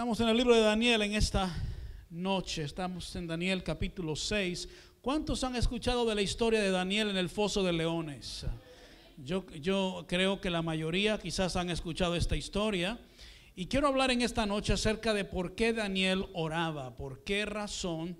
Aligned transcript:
Estamos 0.00 0.20
en 0.20 0.28
el 0.30 0.36
libro 0.38 0.54
de 0.54 0.62
Daniel 0.62 1.02
en 1.02 1.12
esta 1.12 1.54
noche. 2.08 2.62
Estamos 2.62 3.14
en 3.16 3.26
Daniel 3.26 3.62
capítulo 3.62 4.16
6. 4.16 4.66
¿Cuántos 5.02 5.44
han 5.44 5.56
escuchado 5.56 6.06
de 6.06 6.14
la 6.14 6.22
historia 6.22 6.62
de 6.62 6.70
Daniel 6.70 7.10
en 7.10 7.18
el 7.18 7.28
foso 7.28 7.62
de 7.62 7.74
leones? 7.74 8.46
Yo, 9.18 9.44
yo 9.60 10.06
creo 10.08 10.40
que 10.40 10.48
la 10.48 10.62
mayoría 10.62 11.18
quizás 11.18 11.54
han 11.54 11.68
escuchado 11.68 12.16
esta 12.16 12.34
historia. 12.34 12.98
Y 13.54 13.66
quiero 13.66 13.88
hablar 13.88 14.10
en 14.10 14.22
esta 14.22 14.46
noche 14.46 14.72
acerca 14.72 15.12
de 15.12 15.26
por 15.26 15.54
qué 15.54 15.74
Daniel 15.74 16.24
oraba, 16.32 16.96
por 16.96 17.22
qué 17.22 17.44
razón. 17.44 18.16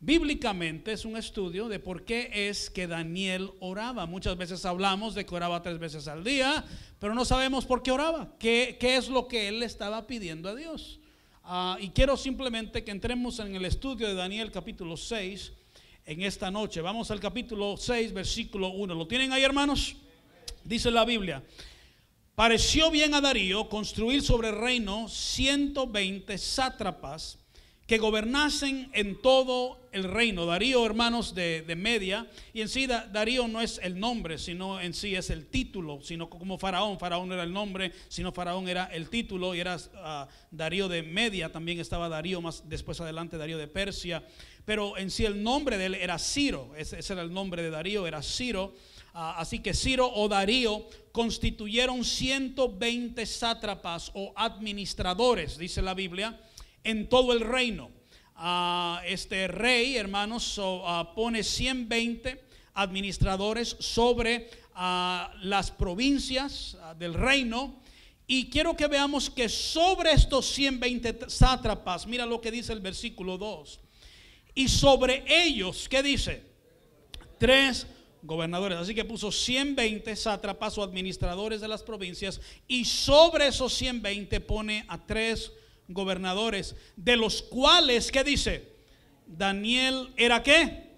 Bíblicamente 0.00 0.90
es 0.90 1.04
un 1.04 1.16
estudio 1.16 1.68
de 1.68 1.78
por 1.78 2.04
qué 2.04 2.48
es 2.48 2.70
que 2.70 2.88
Daniel 2.88 3.52
oraba. 3.60 4.04
Muchas 4.06 4.36
veces 4.36 4.64
hablamos 4.64 5.14
de 5.14 5.24
que 5.24 5.34
oraba 5.36 5.62
tres 5.62 5.78
veces 5.78 6.08
al 6.08 6.24
día, 6.24 6.64
pero 6.98 7.14
no 7.14 7.24
sabemos 7.24 7.66
por 7.66 7.84
qué 7.84 7.92
oraba, 7.92 8.34
qué, 8.40 8.78
qué 8.80 8.96
es 8.96 9.08
lo 9.08 9.28
que 9.28 9.46
él 9.46 9.62
estaba 9.62 10.08
pidiendo 10.08 10.48
a 10.48 10.56
Dios. 10.56 10.99
Ah, 11.52 11.76
y 11.80 11.88
quiero 11.88 12.16
simplemente 12.16 12.84
que 12.84 12.92
entremos 12.92 13.40
en 13.40 13.56
el 13.56 13.64
estudio 13.64 14.06
de 14.06 14.14
Daniel 14.14 14.52
capítulo 14.52 14.96
6 14.96 15.52
en 16.06 16.22
esta 16.22 16.48
noche. 16.48 16.80
Vamos 16.80 17.10
al 17.10 17.18
capítulo 17.18 17.76
6, 17.76 18.12
versículo 18.12 18.68
1. 18.68 18.94
¿Lo 18.94 19.08
tienen 19.08 19.32
ahí, 19.32 19.42
hermanos? 19.42 19.96
Dice 20.62 20.92
la 20.92 21.04
Biblia. 21.04 21.42
Pareció 22.36 22.88
bien 22.92 23.14
a 23.14 23.20
Darío 23.20 23.68
construir 23.68 24.22
sobre 24.22 24.50
el 24.50 24.58
reino 24.58 25.08
120 25.08 26.38
sátrapas 26.38 27.39
que 27.90 27.98
gobernasen 27.98 28.88
en 28.92 29.20
todo 29.20 29.80
el 29.90 30.04
reino. 30.04 30.46
Darío, 30.46 30.86
hermanos 30.86 31.34
de, 31.34 31.64
Media, 31.76 32.30
y 32.52 32.60
en 32.60 32.68
sí 32.68 32.86
Darío 32.86 33.48
no 33.48 33.60
es 33.60 33.80
el 33.82 33.98
nombre, 33.98 34.38
sino 34.38 34.80
en 34.80 34.94
sí 34.94 35.16
es 35.16 35.28
el 35.28 35.46
título, 35.46 35.98
sino 36.00 36.30
como 36.30 36.56
Faraón. 36.56 37.00
Faraón 37.00 37.32
era 37.32 37.42
el 37.42 37.52
nombre, 37.52 37.90
sino 38.06 38.30
Faraón 38.30 38.68
era 38.68 38.84
el 38.92 39.08
título, 39.08 39.56
y 39.56 39.58
era 39.58 39.76
ah, 39.96 40.28
Darío 40.52 40.86
de 40.86 41.02
Media, 41.02 41.50
también 41.50 41.80
estaba 41.80 42.08
Darío 42.08 42.40
más 42.40 42.68
después 42.68 43.00
adelante, 43.00 43.36
Darío 43.36 43.58
de 43.58 43.66
Persia. 43.66 44.22
Pero 44.64 44.96
en 44.96 45.10
sí 45.10 45.24
el 45.24 45.42
nombre 45.42 45.76
de 45.76 45.86
él 45.86 45.94
era 45.96 46.16
Ciro, 46.20 46.70
ese, 46.76 47.00
era 47.12 47.22
el 47.22 47.32
nombre 47.32 47.60
de 47.60 47.70
Darío, 47.70 48.06
era 48.06 48.22
Ciro. 48.22 48.72
Ah, 49.14 49.34
así 49.36 49.58
que 49.58 49.74
Ciro 49.74 50.08
o 50.14 50.28
Darío 50.28 50.86
constituyeron 51.10 52.04
120 52.04 53.26
sátrapas 53.26 54.12
o 54.14 54.32
administradores, 54.36 55.58
dice 55.58 55.82
la 55.82 55.94
Biblia 55.94 56.38
en 56.84 57.08
todo 57.08 57.32
el 57.32 57.40
reino. 57.40 57.90
Ah, 58.34 59.02
este 59.06 59.48
rey, 59.48 59.96
hermanos, 59.96 60.58
ah, 60.58 61.12
pone 61.14 61.42
120 61.42 62.42
administradores 62.74 63.76
sobre 63.78 64.48
ah, 64.74 65.32
las 65.42 65.70
provincias 65.70 66.76
del 66.98 67.14
reino. 67.14 67.80
Y 68.26 68.48
quiero 68.48 68.76
que 68.76 68.86
veamos 68.86 69.28
que 69.28 69.48
sobre 69.48 70.12
estos 70.12 70.46
120 70.46 71.28
sátrapas, 71.28 72.06
mira 72.06 72.24
lo 72.24 72.40
que 72.40 72.50
dice 72.50 72.72
el 72.72 72.80
versículo 72.80 73.36
2. 73.36 73.80
Y 74.54 74.68
sobre 74.68 75.24
ellos, 75.26 75.88
¿qué 75.88 76.02
dice? 76.02 76.42
Tres 77.38 77.86
gobernadores. 78.22 78.78
Así 78.78 78.94
que 78.94 79.04
puso 79.04 79.32
120 79.32 80.14
sátrapas 80.16 80.78
o 80.78 80.82
administradores 80.82 81.60
de 81.60 81.68
las 81.68 81.82
provincias. 81.82 82.40
Y 82.68 82.84
sobre 82.84 83.48
esos 83.48 83.72
120 83.74 84.40
pone 84.40 84.84
a 84.88 84.98
tres 84.98 85.52
gobernadores, 85.92 86.74
de 86.96 87.16
los 87.16 87.42
cuales, 87.42 88.10
¿qué 88.10 88.24
dice? 88.24 88.70
Daniel 89.26 90.12
era 90.16 90.42
qué? 90.42 90.90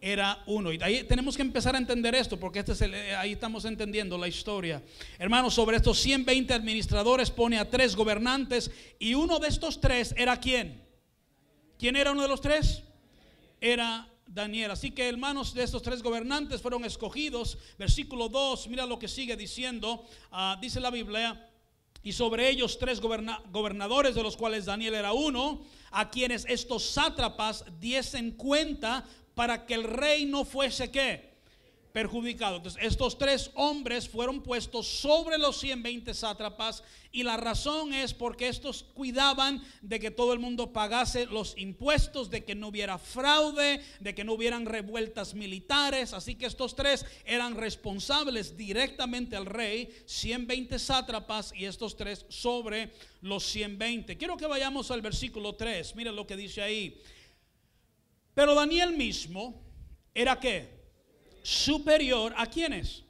Era 0.00 0.42
uno. 0.46 0.72
Y 0.72 0.78
ahí 0.82 1.04
tenemos 1.04 1.36
que 1.36 1.42
empezar 1.42 1.74
a 1.74 1.78
entender 1.78 2.14
esto, 2.14 2.38
porque 2.38 2.58
este 2.58 2.72
es 2.72 2.82
eh, 2.82 3.14
ahí 3.16 3.32
estamos 3.32 3.64
entendiendo 3.64 4.18
la 4.18 4.28
historia. 4.28 4.82
Hermanos, 5.18 5.54
sobre 5.54 5.76
estos 5.76 5.98
120 6.00 6.52
administradores 6.52 7.30
pone 7.30 7.58
a 7.58 7.68
tres 7.68 7.96
gobernantes 7.96 8.70
y 8.98 9.14
uno 9.14 9.38
de 9.38 9.48
estos 9.48 9.80
tres 9.80 10.14
era 10.16 10.38
quién? 10.38 10.82
¿Quién 11.78 11.96
era 11.96 12.12
uno 12.12 12.22
de 12.22 12.28
los 12.28 12.40
tres? 12.40 12.82
Era 13.60 14.08
Daniel. 14.26 14.70
Así 14.70 14.90
que 14.90 15.08
hermanos 15.08 15.54
de 15.54 15.62
estos 15.62 15.82
tres 15.82 16.02
gobernantes 16.02 16.60
fueron 16.60 16.84
escogidos. 16.84 17.58
Versículo 17.78 18.28
2, 18.28 18.68
mira 18.68 18.86
lo 18.86 18.98
que 18.98 19.08
sigue 19.08 19.36
diciendo. 19.36 20.06
Ah, 20.30 20.58
dice 20.60 20.80
la 20.80 20.90
Biblia 20.90 21.50
y 22.04 22.12
sobre 22.12 22.48
ellos 22.50 22.78
tres 22.78 23.00
gobernadores, 23.00 24.14
de 24.14 24.22
los 24.22 24.36
cuales 24.36 24.66
Daniel 24.66 24.94
era 24.94 25.14
uno, 25.14 25.62
a 25.90 26.10
quienes 26.10 26.44
estos 26.48 26.84
sátrapas 26.84 27.64
diesen 27.80 28.32
cuenta 28.32 29.04
para 29.34 29.66
que 29.66 29.74
el 29.74 29.84
rey 29.84 30.26
no 30.26 30.44
fuese 30.44 30.90
qué? 30.90 31.33
Perjudicado. 31.94 32.56
Entonces, 32.56 32.82
estos 32.82 33.16
tres 33.18 33.52
hombres 33.54 34.08
fueron 34.08 34.42
puestos 34.42 34.88
sobre 34.88 35.38
los 35.38 35.60
120 35.60 36.12
sátrapas 36.12 36.82
y 37.12 37.22
la 37.22 37.36
razón 37.36 37.94
es 37.94 38.12
porque 38.12 38.48
estos 38.48 38.82
cuidaban 38.82 39.62
de 39.80 40.00
que 40.00 40.10
todo 40.10 40.32
el 40.32 40.40
mundo 40.40 40.72
pagase 40.72 41.26
los 41.26 41.56
impuestos, 41.56 42.30
de 42.30 42.44
que 42.44 42.56
no 42.56 42.66
hubiera 42.66 42.98
fraude, 42.98 43.80
de 44.00 44.12
que 44.12 44.24
no 44.24 44.32
hubieran 44.32 44.66
revueltas 44.66 45.34
militares. 45.34 46.14
Así 46.14 46.34
que 46.34 46.46
estos 46.46 46.74
tres 46.74 47.06
eran 47.24 47.54
responsables 47.54 48.56
directamente 48.56 49.36
al 49.36 49.46
rey, 49.46 49.88
120 50.06 50.80
sátrapas 50.80 51.52
y 51.54 51.64
estos 51.64 51.96
tres 51.96 52.26
sobre 52.28 52.90
los 53.20 53.44
120. 53.44 54.18
Quiero 54.18 54.36
que 54.36 54.46
vayamos 54.46 54.90
al 54.90 55.00
versículo 55.00 55.54
3. 55.54 55.94
Miren 55.94 56.16
lo 56.16 56.26
que 56.26 56.36
dice 56.36 56.60
ahí. 56.60 57.00
Pero 58.34 58.56
Daniel 58.56 58.96
mismo 58.96 59.62
era 60.12 60.40
que 60.40 60.83
superior 61.44 62.34
a 62.36 62.46
quienes? 62.46 63.04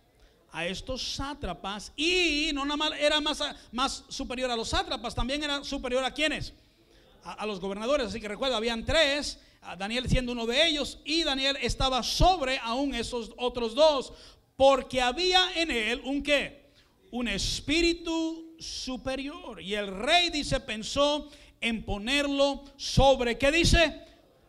A 0.50 0.67
estos 0.67 1.15
sátrapas. 1.15 1.93
Y 1.97 2.50
no 2.53 2.65
nada 2.65 2.77
más 2.77 2.93
era 2.99 3.21
más, 3.21 3.43
más 3.72 4.05
superior 4.09 4.50
a 4.50 4.56
los 4.56 4.69
sátrapas, 4.69 5.15
también 5.15 5.43
era 5.43 5.65
superior 5.65 6.05
a 6.05 6.12
quienes? 6.12 6.53
A, 7.22 7.47
los 7.47 7.61
gobernadores. 7.61 8.09
Así 8.09 8.21
que 8.21 8.28
recuerda, 8.28 8.56
habían 8.56 8.84
tres, 8.84 9.39
Daniel 9.78 10.09
siendo 10.09 10.33
uno 10.33 10.47
de 10.47 10.67
ellos, 10.67 10.99
y 11.05 11.22
Daniel 11.22 11.56
estaba 11.62 12.03
sobre 12.03 12.59
aún 12.59 12.95
esos 12.95 13.33
otros 13.39 13.75
dos, 13.75 14.12
porque 14.56 15.01
había 15.01 15.41
en 15.55 15.71
él 15.71 16.03
un 16.05 16.22
qué? 16.22 16.72
Un 17.12 17.28
espíritu 17.28 18.56
superior. 18.59 19.62
Y 19.62 19.75
el 19.75 19.87
rey 19.87 20.31
dice, 20.31 20.61
pensó 20.61 21.31
en 21.61 21.84
ponerlo 21.84 22.65
sobre, 22.77 23.39
¿qué 23.39 23.51
dice? 23.51 24.03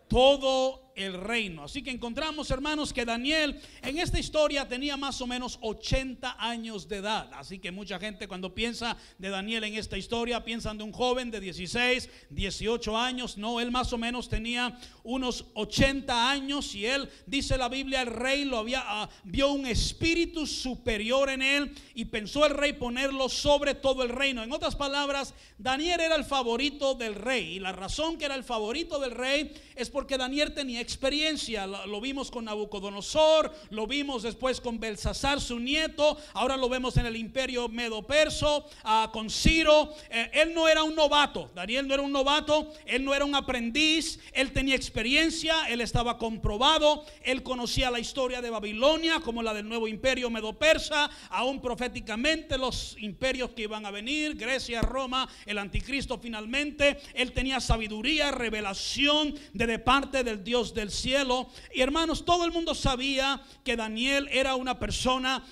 Todo 0.07 0.84
el 0.95 1.13
reino. 1.13 1.63
Así 1.63 1.81
que 1.81 1.91
encontramos, 1.91 2.49
hermanos, 2.51 2.93
que 2.93 3.05
Daniel 3.05 3.59
en 3.81 3.99
esta 3.99 4.19
historia 4.19 4.67
tenía 4.67 4.97
más 4.97 5.21
o 5.21 5.27
menos 5.27 5.59
80 5.61 6.35
años 6.39 6.87
de 6.87 6.97
edad. 6.97 7.29
Así 7.33 7.59
que 7.59 7.71
mucha 7.71 7.99
gente 7.99 8.27
cuando 8.27 8.53
piensa 8.53 8.97
de 9.17 9.29
Daniel 9.29 9.63
en 9.65 9.75
esta 9.75 9.97
historia, 9.97 10.43
piensan 10.43 10.77
de 10.77 10.83
un 10.83 10.91
joven 10.91 11.31
de 11.31 11.39
16, 11.39 12.09
18 12.29 12.97
años. 12.97 13.37
No, 13.37 13.59
él 13.59 13.71
más 13.71 13.91
o 13.93 13.97
menos 13.97 14.29
tenía 14.29 14.77
unos 15.03 15.45
80 15.53 16.29
años 16.29 16.73
y 16.75 16.85
él, 16.85 17.09
dice 17.25 17.57
la 17.57 17.69
Biblia, 17.69 18.01
el 18.01 18.07
rey 18.07 18.45
lo 18.45 18.59
había, 18.59 18.83
ah, 18.85 19.09
vio 19.23 19.51
un 19.51 19.65
espíritu 19.65 20.47
superior 20.47 21.29
en 21.29 21.41
él 21.41 21.75
y 21.93 22.05
pensó 22.05 22.45
el 22.45 22.53
rey 22.53 22.73
ponerlo 22.73 23.29
sobre 23.29 23.75
todo 23.75 24.03
el 24.03 24.09
reino. 24.09 24.43
En 24.43 24.51
otras 24.51 24.75
palabras, 24.75 25.33
Daniel 25.57 25.99
era 25.99 26.15
el 26.15 26.25
favorito 26.25 26.95
del 26.95 27.15
rey 27.15 27.55
y 27.55 27.59
la 27.59 27.71
razón 27.71 28.17
que 28.17 28.25
era 28.25 28.35
el 28.35 28.43
favorito 28.43 28.99
del 28.99 29.11
rey 29.11 29.53
es 29.75 29.89
porque 29.89 30.17
Daniel 30.17 30.53
tenía 30.53 30.84
experiencia. 30.85 31.65
Lo, 31.65 31.99
vimos 31.99 32.29
con 32.29 32.45
Nabucodonosor, 32.45 33.51
lo 33.71 33.87
vimos 33.87 34.21
después 34.21 34.61
con 34.61 34.79
Belsasar, 34.79 35.41
su 35.41 35.59
nieto, 35.59 36.15
ahora 36.33 36.55
lo 36.55 36.69
vemos 36.69 36.95
en 36.97 37.07
el 37.07 37.15
imperio 37.15 37.67
medo-perso, 37.67 38.69
ah, 38.83 39.09
con 39.11 39.31
Ciro. 39.31 39.91
Eh, 40.11 40.29
él 40.33 40.53
no 40.53 40.67
era 40.67 40.83
un 40.83 40.93
novato, 40.93 41.49
Daniel 41.55 41.87
no 41.87 41.95
era 41.95 42.03
un 42.03 42.11
novato, 42.11 42.71
él 42.85 43.03
no 43.03 43.15
era 43.15 43.25
un 43.25 43.33
aprendiz, 43.33 44.19
él 44.31 44.51
tenía 44.51 44.75
experiencia, 44.75 45.67
él 45.69 45.81
estaba 45.81 46.19
comprobado, 46.19 47.03
él 47.23 47.41
conocía 47.41 47.89
la 47.89 47.99
historia 47.99 48.39
de 48.41 48.51
Babilonia 48.51 49.19
como 49.21 49.41
la 49.41 49.55
del 49.55 49.67
nuevo 49.67 49.87
imperio 49.87 50.29
medo-persa, 50.29 51.09
aún 51.29 51.61
proféticamente 51.61 52.59
los 52.59 52.95
imperios 52.99 53.49
que 53.51 53.63
iban 53.63 53.87
a 53.87 53.91
venir, 53.91 54.35
Grecia, 54.35 54.83
Roma, 54.83 55.27
el 55.47 55.57
anticristo 55.57 56.19
finalmente, 56.19 56.99
él 57.15 57.31
tenía 57.31 57.59
sabiduría, 57.59 58.29
revelación 58.31 59.33
de, 59.53 59.65
de 59.65 59.79
parte 59.79 60.23
del 60.23 60.43
Dios 60.43 60.74
del 60.75 60.91
cielo. 60.91 61.49
Y 61.73 61.81
hermanos, 61.81 62.25
todo 62.25 62.45
el 62.45 62.51
mundo 62.51 62.75
sabía 62.75 63.41
que 63.63 63.75
Daniel 63.75 64.27
era 64.31 64.55
una 64.55 64.77
persona 64.77 65.43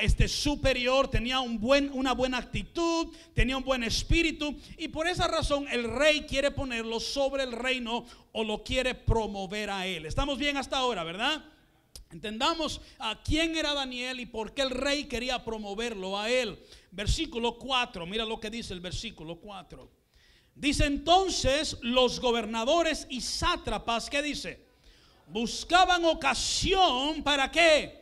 este, 0.00 0.28
superior, 0.28 1.08
tenía 1.08 1.40
un 1.40 1.60
buen, 1.60 1.90
una 1.92 2.12
buena 2.12 2.38
actitud, 2.38 3.08
tenía 3.34 3.56
un 3.56 3.64
buen 3.64 3.82
espíritu. 3.82 4.56
Y 4.78 4.88
por 4.88 5.06
esa 5.06 5.28
razón 5.28 5.66
el 5.70 5.84
rey 5.84 6.22
quiere 6.22 6.50
ponerlo 6.50 7.00
sobre 7.00 7.42
el 7.42 7.52
reino 7.52 8.06
o 8.32 8.44
lo 8.44 8.64
quiere 8.64 8.94
promover 8.94 9.70
a 9.70 9.86
él. 9.86 10.06
Estamos 10.06 10.38
bien 10.38 10.56
hasta 10.56 10.78
ahora, 10.78 11.04
¿verdad? 11.04 11.44
Entendamos 12.10 12.80
a 12.98 13.22
quién 13.22 13.56
era 13.56 13.72
Daniel 13.72 14.18
y 14.18 14.26
por 14.26 14.52
qué 14.52 14.62
el 14.62 14.70
rey 14.70 15.04
quería 15.04 15.44
promoverlo 15.44 16.18
a 16.18 16.28
él. 16.28 16.58
Versículo 16.90 17.56
4, 17.56 18.04
mira 18.06 18.24
lo 18.24 18.40
que 18.40 18.50
dice 18.50 18.74
el 18.74 18.80
versículo 18.80 19.36
4. 19.36 19.99
Dice 20.54 20.84
entonces 20.86 21.76
los 21.80 22.20
gobernadores 22.20 23.06
y 23.08 23.20
sátrapas, 23.20 24.10
¿qué 24.10 24.22
dice? 24.22 24.66
Buscaban 25.26 26.04
ocasión 26.04 27.22
para 27.22 27.50
qué? 27.50 28.00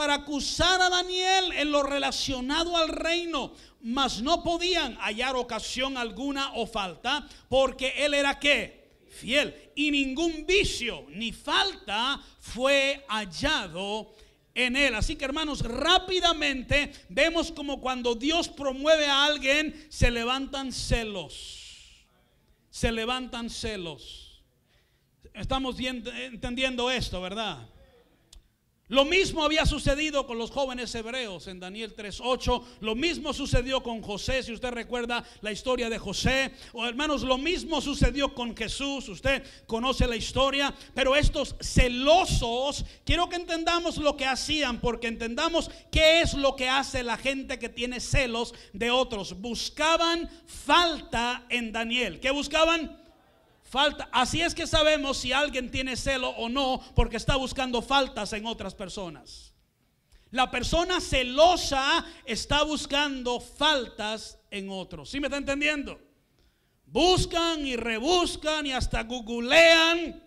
para 0.00 0.14
acusar 0.14 0.80
a 0.80 0.88
Daniel 0.88 1.52
en 1.52 1.70
lo 1.70 1.82
relacionado 1.82 2.74
al 2.74 2.88
reino, 2.88 3.52
mas 3.82 4.22
no 4.22 4.42
podían 4.42 4.96
hallar 4.96 5.36
ocasión 5.36 5.98
alguna 5.98 6.52
o 6.54 6.66
falta, 6.66 7.28
porque 7.50 7.92
él 7.98 8.14
era 8.14 8.38
qué? 8.38 8.88
Fiel. 9.10 9.72
Y 9.74 9.90
ningún 9.90 10.46
vicio 10.46 11.04
ni 11.10 11.32
falta 11.32 12.18
fue 12.38 13.04
hallado 13.08 14.14
en 14.54 14.74
él. 14.74 14.94
Así 14.94 15.16
que 15.16 15.26
hermanos, 15.26 15.60
rápidamente 15.60 16.92
vemos 17.10 17.52
como 17.52 17.78
cuando 17.78 18.14
Dios 18.14 18.48
promueve 18.48 19.06
a 19.06 19.24
alguien, 19.24 19.86
se 19.90 20.10
levantan 20.10 20.72
celos. 20.72 21.59
Se 22.70 22.90
levantan 22.92 23.50
celos. 23.50 24.42
Estamos 25.34 25.76
entendiendo 25.80 26.90
esto, 26.90 27.20
¿verdad? 27.20 27.68
Lo 28.90 29.04
mismo 29.04 29.44
había 29.44 29.66
sucedido 29.66 30.26
con 30.26 30.36
los 30.36 30.50
jóvenes 30.50 30.92
hebreos 30.96 31.46
en 31.46 31.60
Daniel 31.60 31.94
3:8. 31.94 32.64
Lo 32.80 32.96
mismo 32.96 33.32
sucedió 33.32 33.84
con 33.84 34.02
José, 34.02 34.42
si 34.42 34.52
usted 34.52 34.72
recuerda 34.72 35.24
la 35.42 35.52
historia 35.52 35.88
de 35.88 35.96
José. 35.96 36.50
O 36.72 36.84
hermanos, 36.84 37.22
lo 37.22 37.38
mismo 37.38 37.80
sucedió 37.80 38.34
con 38.34 38.56
Jesús. 38.56 39.08
Usted 39.08 39.44
conoce 39.68 40.08
la 40.08 40.16
historia. 40.16 40.74
Pero 40.92 41.14
estos 41.14 41.54
celosos, 41.60 42.84
quiero 43.04 43.28
que 43.28 43.36
entendamos 43.36 43.96
lo 43.96 44.16
que 44.16 44.26
hacían, 44.26 44.80
porque 44.80 45.06
entendamos 45.06 45.70
qué 45.92 46.22
es 46.22 46.34
lo 46.34 46.56
que 46.56 46.68
hace 46.68 47.04
la 47.04 47.16
gente 47.16 47.60
que 47.60 47.68
tiene 47.68 48.00
celos 48.00 48.54
de 48.72 48.90
otros. 48.90 49.40
Buscaban 49.40 50.28
falta 50.46 51.46
en 51.48 51.70
Daniel. 51.70 52.18
¿Qué 52.18 52.32
buscaban? 52.32 52.98
Falta. 53.70 54.08
Así 54.10 54.42
es 54.42 54.52
que 54.52 54.66
sabemos 54.66 55.18
si 55.18 55.32
alguien 55.32 55.70
tiene 55.70 55.96
celo 55.96 56.30
o 56.30 56.48
no 56.48 56.80
porque 56.96 57.16
está 57.16 57.36
buscando 57.36 57.80
faltas 57.80 58.32
en 58.32 58.44
otras 58.44 58.74
personas. 58.74 59.54
La 60.32 60.50
persona 60.50 61.00
celosa 61.00 62.04
está 62.24 62.64
buscando 62.64 63.38
faltas 63.38 64.40
en 64.50 64.70
otros. 64.70 65.08
¿Sí 65.08 65.20
me 65.20 65.28
está 65.28 65.36
entendiendo? 65.36 66.00
Buscan 66.84 67.64
y 67.64 67.76
rebuscan 67.76 68.66
y 68.66 68.72
hasta 68.72 69.04
googlean 69.04 70.20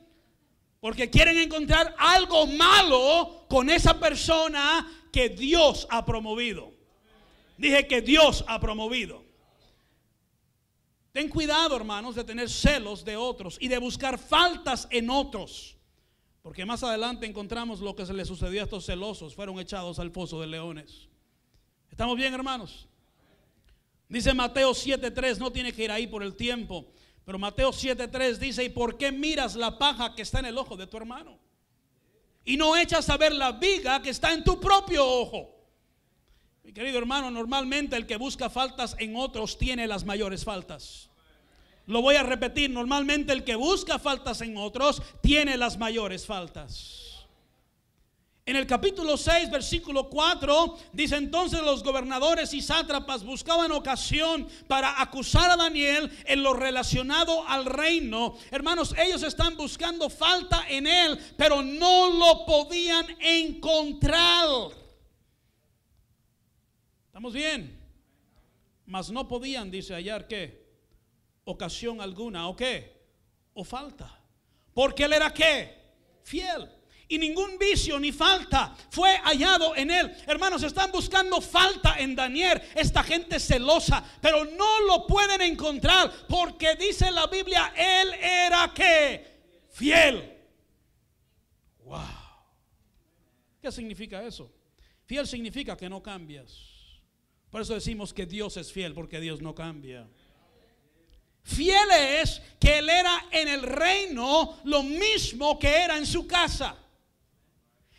porque 0.79 1.09
quieren 1.09 1.37
encontrar 1.37 1.93
algo 1.99 2.47
malo 2.47 3.45
con 3.49 3.69
esa 3.69 3.99
persona 3.99 4.87
que 5.11 5.27
Dios 5.27 5.85
ha 5.89 6.05
promovido. 6.05 6.71
Dije 7.57 7.87
que 7.87 8.01
Dios 8.01 8.45
ha 8.47 8.61
promovido. 8.61 9.32
Ten 11.13 11.29
cuidado, 11.29 11.75
hermanos, 11.75 12.15
de 12.15 12.23
tener 12.23 12.49
celos 12.49 13.05
de 13.05 13.15
otros 13.15 13.57
y 13.61 13.67
de 13.67 13.77
buscar 13.77 14.17
faltas 14.17 14.87
en 14.89 15.11
otros. 15.11 15.77
Porque 16.41 16.65
más 16.65 16.83
adelante 16.83 17.27
encontramos 17.27 17.79
lo 17.79 17.95
que 17.95 18.05
se 18.05 18.13
le 18.13 18.25
sucedió 18.25 18.61
a 18.61 18.63
estos 18.63 18.87
celosos. 18.87 19.35
Fueron 19.35 19.59
echados 19.59 19.99
al 19.99 20.09
foso 20.09 20.41
de 20.41 20.47
leones. 20.47 21.07
¿Estamos 21.91 22.17
bien, 22.17 22.33
hermanos? 22.33 22.87
Dice 24.09 24.33
Mateo 24.33 24.71
7.3, 24.71 25.37
no 25.37 25.51
tiene 25.51 25.71
que 25.71 25.83
ir 25.83 25.91
ahí 25.91 26.07
por 26.07 26.23
el 26.23 26.35
tiempo. 26.35 26.87
Pero 27.23 27.37
Mateo 27.37 27.69
7.3 27.69 28.37
dice, 28.37 28.63
¿y 28.63 28.69
por 28.69 28.97
qué 28.97 29.11
miras 29.11 29.55
la 29.55 29.77
paja 29.77 30.15
que 30.15 30.23
está 30.23 30.39
en 30.39 30.47
el 30.47 30.57
ojo 30.57 30.75
de 30.75 30.87
tu 30.87 30.97
hermano? 30.97 31.37
Y 32.43 32.57
no 32.57 32.75
echas 32.75 33.07
a 33.11 33.17
ver 33.17 33.33
la 33.33 33.51
viga 33.51 34.01
que 34.01 34.09
está 34.09 34.33
en 34.33 34.43
tu 34.43 34.59
propio 34.59 35.07
ojo. 35.07 35.62
Mi 36.63 36.71
querido 36.71 36.97
hermano, 36.97 37.29
normalmente 37.29 37.97
el 37.97 38.07
que 38.07 38.15
busca 38.15 38.49
faltas 38.49 38.95
en 38.97 39.17
otros 39.17 39.57
tiene 39.57 39.85
las 39.85 40.05
mayores 40.05 40.45
faltas. 40.45 41.09
Lo 41.87 42.01
voy 42.01 42.15
a 42.15 42.23
repetir, 42.23 42.69
normalmente 42.69 43.33
el 43.33 43.43
que 43.43 43.55
busca 43.55 43.99
faltas 43.99 44.39
en 44.39 44.55
otros 44.55 45.01
tiene 45.21 45.57
las 45.57 45.77
mayores 45.77 46.25
faltas. 46.25 47.27
En 48.45 48.55
el 48.55 48.65
capítulo 48.65 49.17
6, 49.17 49.51
versículo 49.51 50.09
4, 50.09 50.77
dice 50.93 51.17
entonces 51.17 51.61
los 51.61 51.83
gobernadores 51.83 52.53
y 52.53 52.61
sátrapas 52.61 53.23
buscaban 53.23 53.71
ocasión 53.71 54.47
para 54.67 55.01
acusar 55.01 55.51
a 55.51 55.57
Daniel 55.57 56.09
en 56.25 56.43
lo 56.43 56.53
relacionado 56.53 57.45
al 57.47 57.65
reino. 57.65 58.35
Hermanos, 58.51 58.95
ellos 58.97 59.23
están 59.23 59.57
buscando 59.57 60.09
falta 60.09 60.65
en 60.69 60.87
él, 60.87 61.19
pero 61.37 61.61
no 61.61 62.09
lo 62.09 62.45
podían 62.45 63.05
encontrar. 63.19 64.82
¿Estamos 67.13 67.33
bien? 67.35 67.79
Mas 68.87 69.11
no 69.11 69.27
podían, 69.27 69.69
dice, 69.69 69.93
hallar 69.93 70.27
qué? 70.27 70.65
Ocasión 71.43 72.01
alguna, 72.01 72.47
¿o 72.47 72.55
qué? 72.55 72.91
O 73.53 73.63
falta. 73.63 74.19
Porque 74.73 75.03
él 75.03 75.13
era 75.13 75.31
qué? 75.31 75.77
Fiel. 76.23 76.67
Y 77.07 77.19
ningún 77.19 77.59
vicio 77.59 77.99
ni 77.99 78.11
falta 78.11 78.75
fue 78.89 79.15
hallado 79.17 79.75
en 79.75 79.91
él. 79.91 80.11
Hermanos, 80.25 80.63
están 80.63 80.91
buscando 80.91 81.39
falta 81.39 81.99
en 81.99 82.15
Daniel, 82.15 82.59
esta 82.73 83.03
gente 83.03 83.39
celosa, 83.39 84.03
pero 84.19 84.45
no 84.45 84.81
lo 84.87 85.05
pueden 85.05 85.41
encontrar 85.41 86.11
porque 86.27 86.75
dice 86.77 87.11
la 87.11 87.27
Biblia, 87.27 87.75
él 87.77 88.11
era 88.15 88.73
qué? 88.73 89.67
Fiel. 89.69 90.35
Wow. 91.83 91.99
¿Qué 93.61 93.71
significa 93.71 94.23
eso? 94.23 94.51
Fiel 95.05 95.27
significa 95.27 95.77
que 95.77 95.87
no 95.87 96.01
cambias. 96.01 96.72
Por 97.53 97.61
eso 97.61 97.75
decimos 97.75 98.15
que 98.15 98.25
Dios 98.25 98.57
es 98.57 98.73
fiel, 98.73 98.95
porque 98.95 99.19
Dios 99.19 99.39
no 99.39 99.53
cambia. 99.53 100.07
Fiel 101.43 101.87
es 101.91 102.41
que 102.59 102.79
Él 102.79 102.89
era 102.89 103.27
en 103.29 103.47
el 103.47 103.61
reino 103.61 104.57
lo 104.63 104.81
mismo 104.81 105.59
que 105.59 105.67
era 105.67 105.99
en 105.99 106.07
su 106.07 106.25
casa. 106.25 106.75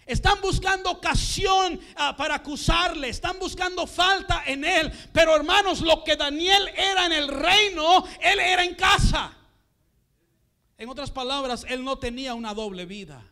Están 0.06 0.40
buscando 0.40 0.90
ocasión 0.90 1.78
ah, 1.94 2.16
para 2.16 2.34
acusarle, 2.34 3.08
están 3.10 3.38
buscando 3.38 3.86
falta 3.86 4.42
en 4.44 4.64
él. 4.64 4.92
Pero 5.12 5.36
hermanos, 5.36 5.82
lo 5.82 6.02
que 6.02 6.16
Daniel 6.16 6.68
era 6.76 7.06
en 7.06 7.12
el 7.12 7.28
reino, 7.28 8.04
él 8.20 8.40
era 8.40 8.64
en 8.64 8.74
casa. 8.74 9.38
En 10.76 10.88
otras 10.88 11.12
palabras, 11.12 11.64
él 11.68 11.84
no 11.84 11.96
tenía 11.96 12.34
una 12.34 12.54
doble 12.54 12.86
vida. 12.86 13.24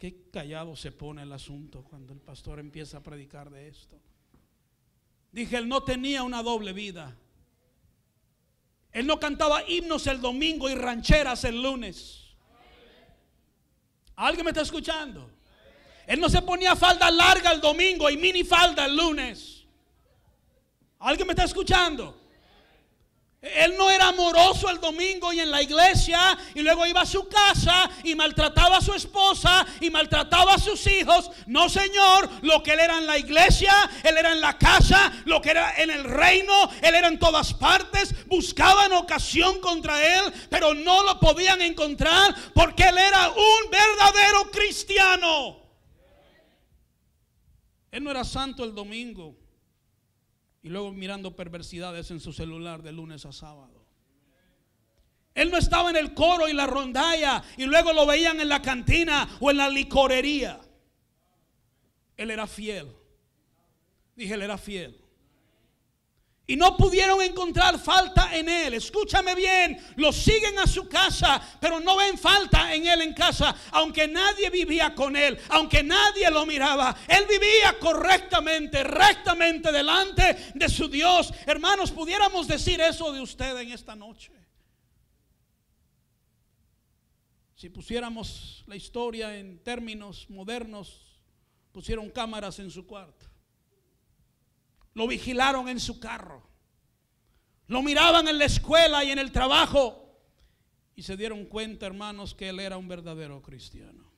Qué 0.00 0.28
callado 0.32 0.74
se 0.74 0.90
pone 0.90 1.22
el 1.22 1.32
asunto 1.32 1.84
cuando 1.84 2.12
el 2.12 2.18
pastor 2.18 2.58
empieza 2.58 2.96
a 2.96 3.02
predicar 3.04 3.48
de 3.48 3.68
esto. 3.68 4.00
Dije, 5.32 5.56
él 5.56 5.68
no 5.68 5.82
tenía 5.82 6.22
una 6.22 6.42
doble 6.42 6.72
vida. 6.72 7.16
Él 8.92 9.06
no 9.06 9.18
cantaba 9.18 9.66
himnos 9.66 10.06
el 10.06 10.20
domingo 10.20 10.68
y 10.68 10.74
rancheras 10.74 11.44
el 11.44 11.62
lunes. 11.62 12.34
¿Alguien 14.14 14.44
me 14.44 14.50
está 14.50 14.60
escuchando? 14.60 15.30
Él 16.06 16.20
no 16.20 16.28
se 16.28 16.42
ponía 16.42 16.76
falda 16.76 17.10
larga 17.10 17.52
el 17.52 17.60
domingo 17.60 18.10
y 18.10 18.18
mini 18.18 18.44
falda 18.44 18.84
el 18.84 18.94
lunes. 18.94 19.64
¿Alguien 20.98 21.26
me 21.26 21.32
está 21.32 21.44
escuchando? 21.44 22.21
Él 23.42 23.76
no 23.76 23.90
era 23.90 24.06
amoroso 24.06 24.70
el 24.70 24.78
domingo 24.78 25.32
y 25.32 25.40
en 25.40 25.50
la 25.50 25.60
iglesia 25.60 26.38
y 26.54 26.62
luego 26.62 26.86
iba 26.86 27.00
a 27.00 27.06
su 27.06 27.26
casa 27.26 27.90
y 28.04 28.14
maltrataba 28.14 28.76
a 28.76 28.80
su 28.80 28.94
esposa 28.94 29.66
y 29.80 29.90
maltrataba 29.90 30.54
a 30.54 30.58
sus 30.60 30.86
hijos. 30.86 31.28
No, 31.48 31.68
Señor, 31.68 32.30
lo 32.42 32.62
que 32.62 32.74
él 32.74 32.78
era 32.78 32.98
en 32.98 33.06
la 33.08 33.18
iglesia, 33.18 33.72
él 34.04 34.16
era 34.16 34.30
en 34.30 34.40
la 34.40 34.56
casa, 34.56 35.12
lo 35.24 35.42
que 35.42 35.50
era 35.50 35.74
en 35.76 35.90
el 35.90 36.04
reino, 36.04 36.70
él 36.82 36.94
era 36.94 37.08
en 37.08 37.18
todas 37.18 37.52
partes. 37.52 38.14
Buscaban 38.28 38.92
ocasión 38.92 39.58
contra 39.58 40.20
él, 40.20 40.32
pero 40.48 40.72
no 40.72 41.02
lo 41.02 41.18
podían 41.18 41.60
encontrar 41.62 42.32
porque 42.54 42.84
él 42.84 42.98
era 42.98 43.28
un 43.30 43.70
verdadero 43.72 44.52
cristiano. 44.52 45.56
Él 47.90 48.04
no 48.04 48.12
era 48.12 48.22
santo 48.22 48.62
el 48.62 48.72
domingo 48.72 49.41
y 50.62 50.68
luego 50.68 50.92
mirando 50.92 51.34
perversidades 51.34 52.10
en 52.10 52.20
su 52.20 52.32
celular 52.32 52.82
de 52.82 52.92
lunes 52.92 53.26
a 53.26 53.32
sábado. 53.32 53.82
Él 55.34 55.50
no 55.50 55.56
estaba 55.56 55.90
en 55.90 55.96
el 55.96 56.14
coro 56.14 56.48
y 56.48 56.52
la 56.52 56.66
rondalla 56.66 57.42
y 57.56 57.64
luego 57.64 57.92
lo 57.92 58.06
veían 58.06 58.40
en 58.40 58.48
la 58.48 58.62
cantina 58.62 59.28
o 59.40 59.50
en 59.50 59.56
la 59.56 59.68
licorería. 59.68 60.60
Él 62.16 62.30
era 62.30 62.46
fiel. 62.46 62.94
Dije, 64.14 64.34
él 64.34 64.42
era 64.42 64.58
fiel. 64.58 65.01
Y 66.46 66.56
no 66.56 66.76
pudieron 66.76 67.22
encontrar 67.22 67.78
falta 67.78 68.36
en 68.36 68.48
él. 68.48 68.74
Escúchame 68.74 69.34
bien, 69.34 69.78
lo 69.96 70.12
siguen 70.12 70.58
a 70.58 70.66
su 70.66 70.88
casa, 70.88 71.40
pero 71.60 71.78
no 71.78 71.96
ven 71.96 72.18
falta 72.18 72.74
en 72.74 72.86
él 72.86 73.00
en 73.02 73.14
casa, 73.14 73.54
aunque 73.70 74.08
nadie 74.08 74.50
vivía 74.50 74.92
con 74.94 75.14
él, 75.14 75.38
aunque 75.50 75.84
nadie 75.84 76.28
lo 76.30 76.44
miraba. 76.44 76.96
Él 77.06 77.26
vivía 77.28 77.78
correctamente, 77.78 78.82
rectamente 78.82 79.70
delante 79.70 80.52
de 80.54 80.68
su 80.68 80.88
Dios. 80.88 81.32
Hermanos, 81.46 81.92
pudiéramos 81.92 82.48
decir 82.48 82.80
eso 82.80 83.12
de 83.12 83.20
usted 83.20 83.56
en 83.58 83.70
esta 83.70 83.94
noche. 83.94 84.32
Si 87.54 87.68
pusiéramos 87.68 88.64
la 88.66 88.74
historia 88.74 89.38
en 89.38 89.62
términos 89.62 90.28
modernos, 90.28 91.20
pusieron 91.70 92.10
cámaras 92.10 92.58
en 92.58 92.68
su 92.68 92.84
cuarto. 92.84 93.31
Lo 94.94 95.06
vigilaron 95.06 95.68
en 95.68 95.80
su 95.80 95.98
carro. 95.98 96.42
Lo 97.66 97.82
miraban 97.82 98.28
en 98.28 98.38
la 98.38 98.44
escuela 98.44 99.04
y 99.04 99.10
en 99.10 99.18
el 99.18 99.32
trabajo. 99.32 100.02
Y 100.94 101.02
se 101.02 101.16
dieron 101.16 101.46
cuenta, 101.46 101.86
hermanos, 101.86 102.34
que 102.34 102.48
él 102.48 102.60
era 102.60 102.76
un 102.76 102.88
verdadero 102.88 103.40
cristiano. 103.40 104.12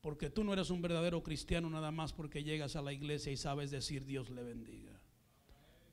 Porque 0.00 0.30
tú 0.30 0.44
no 0.44 0.52
eres 0.52 0.70
un 0.70 0.80
verdadero 0.80 1.22
cristiano 1.22 1.68
nada 1.68 1.90
más 1.90 2.12
porque 2.12 2.44
llegas 2.44 2.76
a 2.76 2.82
la 2.82 2.92
iglesia 2.92 3.32
y 3.32 3.36
sabes 3.36 3.70
decir 3.70 4.04
Dios 4.04 4.30
le 4.30 4.44
bendiga. 4.44 4.92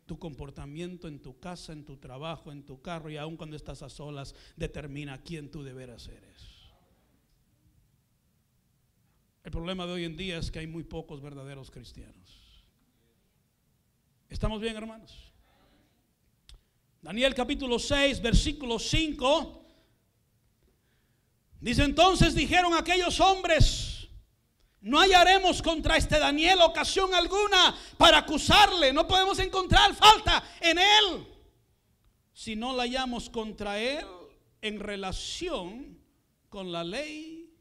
Tu 0.05 0.19
comportamiento 0.19 1.07
en 1.07 1.19
tu 1.19 1.39
casa, 1.39 1.73
en 1.73 1.83
tu 1.83 1.97
trabajo, 1.97 2.51
en 2.51 2.63
tu 2.63 2.81
carro 2.81 3.09
y 3.09 3.17
aun 3.17 3.35
cuando 3.35 3.55
estás 3.55 3.81
a 3.81 3.89
solas 3.89 4.35
determina 4.55 5.23
quién 5.23 5.49
tú 5.49 5.63
deberás 5.63 6.07
eres. 6.07 6.55
El 9.43 9.51
problema 9.51 9.87
de 9.87 9.93
hoy 9.93 10.05
en 10.05 10.15
día 10.15 10.37
es 10.37 10.51
que 10.51 10.59
hay 10.59 10.67
muy 10.67 10.83
pocos 10.83 11.21
verdaderos 11.21 11.71
cristianos. 11.71 12.44
¿Estamos 14.29 14.59
bien, 14.59 14.75
hermanos? 14.75 15.31
Daniel 17.01 17.35
capítulo 17.35 17.77
6, 17.77 18.21
versículo 18.21 18.79
5. 18.79 19.63
Dice 21.61 21.83
entonces 21.83 22.33
dijeron 22.33 22.73
aquellos 22.73 23.19
hombres, 23.19 24.07
no 24.81 24.99
hallaremos 24.99 25.61
contra 25.61 25.97
este 25.97 26.19
Daniel 26.19 26.61
ocasión 26.61 27.13
alguna 27.13 27.75
para 27.97 28.19
acusarle. 28.19 28.91
No 28.91 29.07
podemos 29.07 29.37
encontrar 29.39 29.93
falta 29.95 30.43
en 30.59 30.79
él. 30.79 31.27
Si 32.33 32.55
no 32.55 32.75
la 32.75 32.83
hallamos 32.83 33.29
contra 33.29 33.79
él 33.79 34.05
en 34.61 34.79
relación 34.79 35.99
con 36.49 36.71
la 36.71 36.83
ley. 36.83 37.53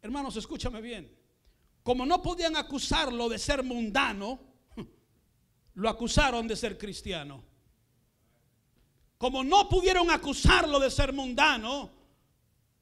Hermanos, 0.00 0.36
escúchame 0.36 0.80
bien. 0.80 1.12
Como 1.82 2.06
no 2.06 2.22
podían 2.22 2.56
acusarlo 2.56 3.28
de 3.28 3.38
ser 3.38 3.62
mundano, 3.62 4.45
lo 5.76 5.88
acusaron 5.88 6.46
de 6.48 6.56
ser 6.56 6.76
cristiano. 6.76 7.42
Como 9.18 9.44
no 9.44 9.68
pudieron 9.68 10.10
acusarlo 10.10 10.78
de 10.78 10.90
ser 10.90 11.12
mundano, 11.12 11.90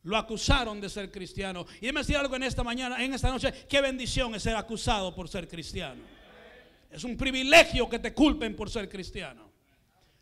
lo 0.04 0.16
acusaron 0.16 0.80
de 0.80 0.88
ser 0.88 1.10
cristiano. 1.10 1.66
Y 1.78 1.82
déjeme 1.82 2.00
decir 2.00 2.16
algo 2.16 2.36
en 2.36 2.42
esta 2.44 2.62
mañana, 2.62 3.02
en 3.02 3.14
esta 3.14 3.30
noche. 3.30 3.52
Qué 3.68 3.80
bendición 3.80 4.34
es 4.34 4.42
ser 4.42 4.56
acusado 4.56 5.14
por 5.14 5.28
ser 5.28 5.48
cristiano. 5.48 6.02
Es 6.90 7.04
un 7.04 7.16
privilegio 7.16 7.88
que 7.88 7.98
te 7.98 8.14
culpen 8.14 8.54
por 8.54 8.70
ser 8.70 8.88
cristiano. 8.88 9.54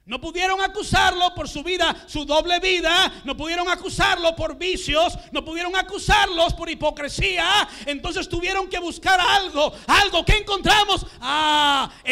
No 0.05 0.21
pudieron 0.21 0.61
acusarlo 0.61 1.33
por 1.33 1.49
su 1.49 1.63
vida, 1.63 1.95
su 2.09 2.25
doble 2.25 2.59
vida. 2.59 3.23
No 3.25 3.37
pudieron 3.37 3.69
acusarlo 3.69 4.35
por 4.35 4.59
vicios. 4.59 5.17
No 5.31 5.45
pudieron 5.45 5.77
acusarlos 5.77 6.55
por 6.55 6.69
hipocresía. 6.69 7.69
Entonces 7.87 8.29
tuvieron 8.29 8.69
que 8.69 8.81
buscar 8.81 9.21
algo. 9.21 9.73
Algo 9.87 10.25
que 10.25 10.39
encontramos. 10.39 10.92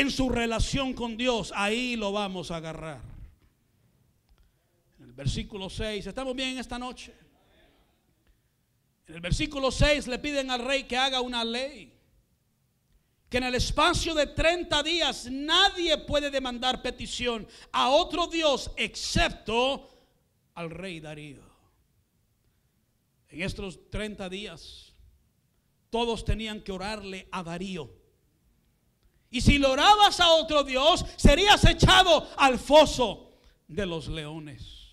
En 0.00 0.10
su 0.10 0.30
relación 0.30 0.94
con 0.94 1.14
Dios. 1.14 1.52
Ahí 1.54 1.94
lo 1.94 2.10
vamos 2.10 2.50
a 2.50 2.56
agarrar. 2.56 3.02
el 4.98 5.12
versículo 5.12 5.68
6. 5.68 6.06
¿Estamos 6.06 6.34
bien 6.34 6.56
esta 6.56 6.78
noche? 6.78 7.12
En 9.06 9.16
el 9.16 9.20
versículo 9.20 9.70
6 9.70 10.06
le 10.06 10.18
piden 10.18 10.50
al 10.50 10.64
rey 10.64 10.84
que 10.84 10.96
haga 10.96 11.20
una 11.20 11.44
ley. 11.44 11.92
Que 13.28 13.36
en 13.36 13.44
el 13.44 13.54
espacio 13.56 14.14
de 14.14 14.28
30 14.28 14.82
días 14.82 15.28
nadie 15.30 15.98
puede 15.98 16.30
demandar 16.30 16.80
petición 16.80 17.46
a 17.70 17.90
otro 17.90 18.26
Dios 18.26 18.70
excepto 18.78 19.86
al 20.54 20.70
rey 20.70 21.00
Darío. 21.00 21.42
En 23.28 23.42
estos 23.42 23.90
30 23.90 24.30
días 24.30 24.94
todos 25.90 26.24
tenían 26.24 26.62
que 26.62 26.72
orarle 26.72 27.28
a 27.30 27.42
Darío. 27.42 27.99
Y 29.30 29.40
si 29.40 29.58
lo 29.58 29.70
orabas 29.70 30.18
a 30.18 30.30
otro 30.32 30.64
Dios, 30.64 31.06
serías 31.16 31.64
echado 31.64 32.28
al 32.36 32.58
foso 32.58 33.32
de 33.68 33.86
los 33.86 34.08
leones. 34.08 34.88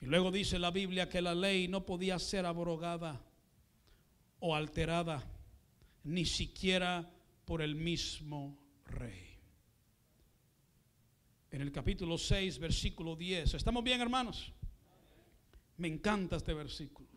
Y 0.00 0.06
luego 0.06 0.32
dice 0.32 0.58
la 0.58 0.72
Biblia 0.72 1.08
que 1.08 1.22
la 1.22 1.34
ley 1.34 1.68
no 1.68 1.86
podía 1.86 2.18
ser 2.18 2.44
abrogada 2.44 3.24
o 4.40 4.54
alterada, 4.56 5.24
ni 6.02 6.26
siquiera 6.26 7.08
por 7.44 7.62
el 7.62 7.76
mismo 7.76 8.58
rey. 8.84 9.38
En 11.52 11.62
el 11.62 11.70
capítulo 11.70 12.18
6, 12.18 12.58
versículo 12.58 13.14
10. 13.14 13.54
¿Estamos 13.54 13.84
bien, 13.84 14.00
hermanos? 14.00 14.52
Me 15.76 15.86
encanta 15.86 16.36
este 16.36 16.54
versículo. 16.54 17.08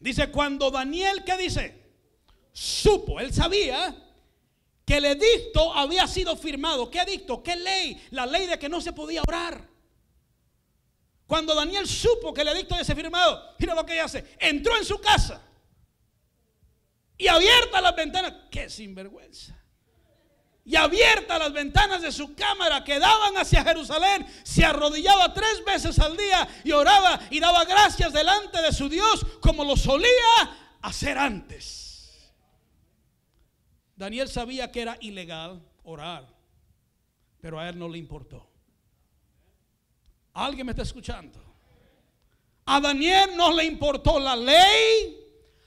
Dice, 0.00 0.30
cuando 0.30 0.70
Daniel, 0.70 1.22
¿qué 1.24 1.36
dice? 1.36 1.90
Supo, 2.52 3.20
él 3.20 3.32
sabía 3.32 4.09
que 4.84 4.96
el 4.96 5.04
edicto 5.04 5.72
había 5.74 6.06
sido 6.06 6.36
firmado. 6.36 6.90
¿Qué 6.90 7.00
edicto? 7.00 7.42
¿Qué 7.42 7.56
ley? 7.56 8.06
La 8.10 8.26
ley 8.26 8.46
de 8.46 8.58
que 8.58 8.68
no 8.68 8.80
se 8.80 8.92
podía 8.92 9.22
orar. 9.22 9.68
Cuando 11.26 11.54
Daniel 11.54 11.86
supo 11.86 12.34
que 12.34 12.40
el 12.40 12.48
edicto 12.48 12.74
había 12.74 12.84
sido 12.84 12.96
firmado, 12.96 13.54
mira 13.58 13.74
lo 13.74 13.86
que 13.86 13.92
ella 13.92 14.06
hace. 14.06 14.36
Entró 14.40 14.76
en 14.76 14.84
su 14.84 15.00
casa 15.00 15.40
y 17.16 17.28
abierta 17.28 17.80
las 17.80 17.94
ventanas. 17.94 18.32
¡Qué 18.50 18.68
sinvergüenza! 18.68 19.56
Y 20.64 20.76
abierta 20.76 21.38
las 21.38 21.52
ventanas 21.52 22.02
de 22.02 22.12
su 22.12 22.34
cámara 22.34 22.82
que 22.84 22.98
daban 22.98 23.36
hacia 23.36 23.62
Jerusalén, 23.64 24.26
se 24.42 24.64
arrodillaba 24.64 25.32
tres 25.32 25.64
veces 25.64 25.98
al 25.98 26.16
día 26.16 26.48
y 26.64 26.72
oraba 26.72 27.20
y 27.30 27.40
daba 27.40 27.64
gracias 27.64 28.12
delante 28.12 28.60
de 28.60 28.72
su 28.72 28.88
Dios 28.88 29.24
como 29.40 29.64
lo 29.64 29.76
solía 29.76 30.08
hacer 30.82 31.18
antes. 31.18 31.89
Daniel 34.00 34.30
sabía 34.30 34.72
que 34.72 34.80
era 34.80 34.96
ilegal 35.02 35.60
orar, 35.84 36.26
pero 37.38 37.60
a 37.60 37.68
él 37.68 37.78
no 37.78 37.86
le 37.86 37.98
importó. 37.98 38.48
¿Alguien 40.32 40.64
me 40.64 40.72
está 40.72 40.84
escuchando? 40.84 41.38
A 42.64 42.80
Daniel 42.80 43.32
no 43.36 43.52
le 43.52 43.64
importó 43.64 44.18
la 44.18 44.34
ley. 44.34 45.18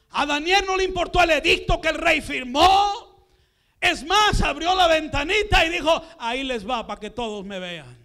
A 0.09 0.25
Daniel 0.25 0.63
no 0.65 0.75
le 0.75 0.83
importó 0.83 1.21
el 1.21 1.29
edicto 1.29 1.79
que 1.79 1.89
el 1.89 1.99
rey 1.99 2.21
firmó. 2.21 3.27
Es 3.79 4.03
más, 4.03 4.41
abrió 4.41 4.73
la 4.73 4.87
ventanita 4.87 5.63
y 5.67 5.69
dijo, 5.69 6.01
ahí 6.17 6.43
les 6.43 6.67
va 6.67 6.87
para 6.87 6.99
que 6.99 7.11
todos 7.11 7.45
me 7.45 7.59
vean. 7.59 8.02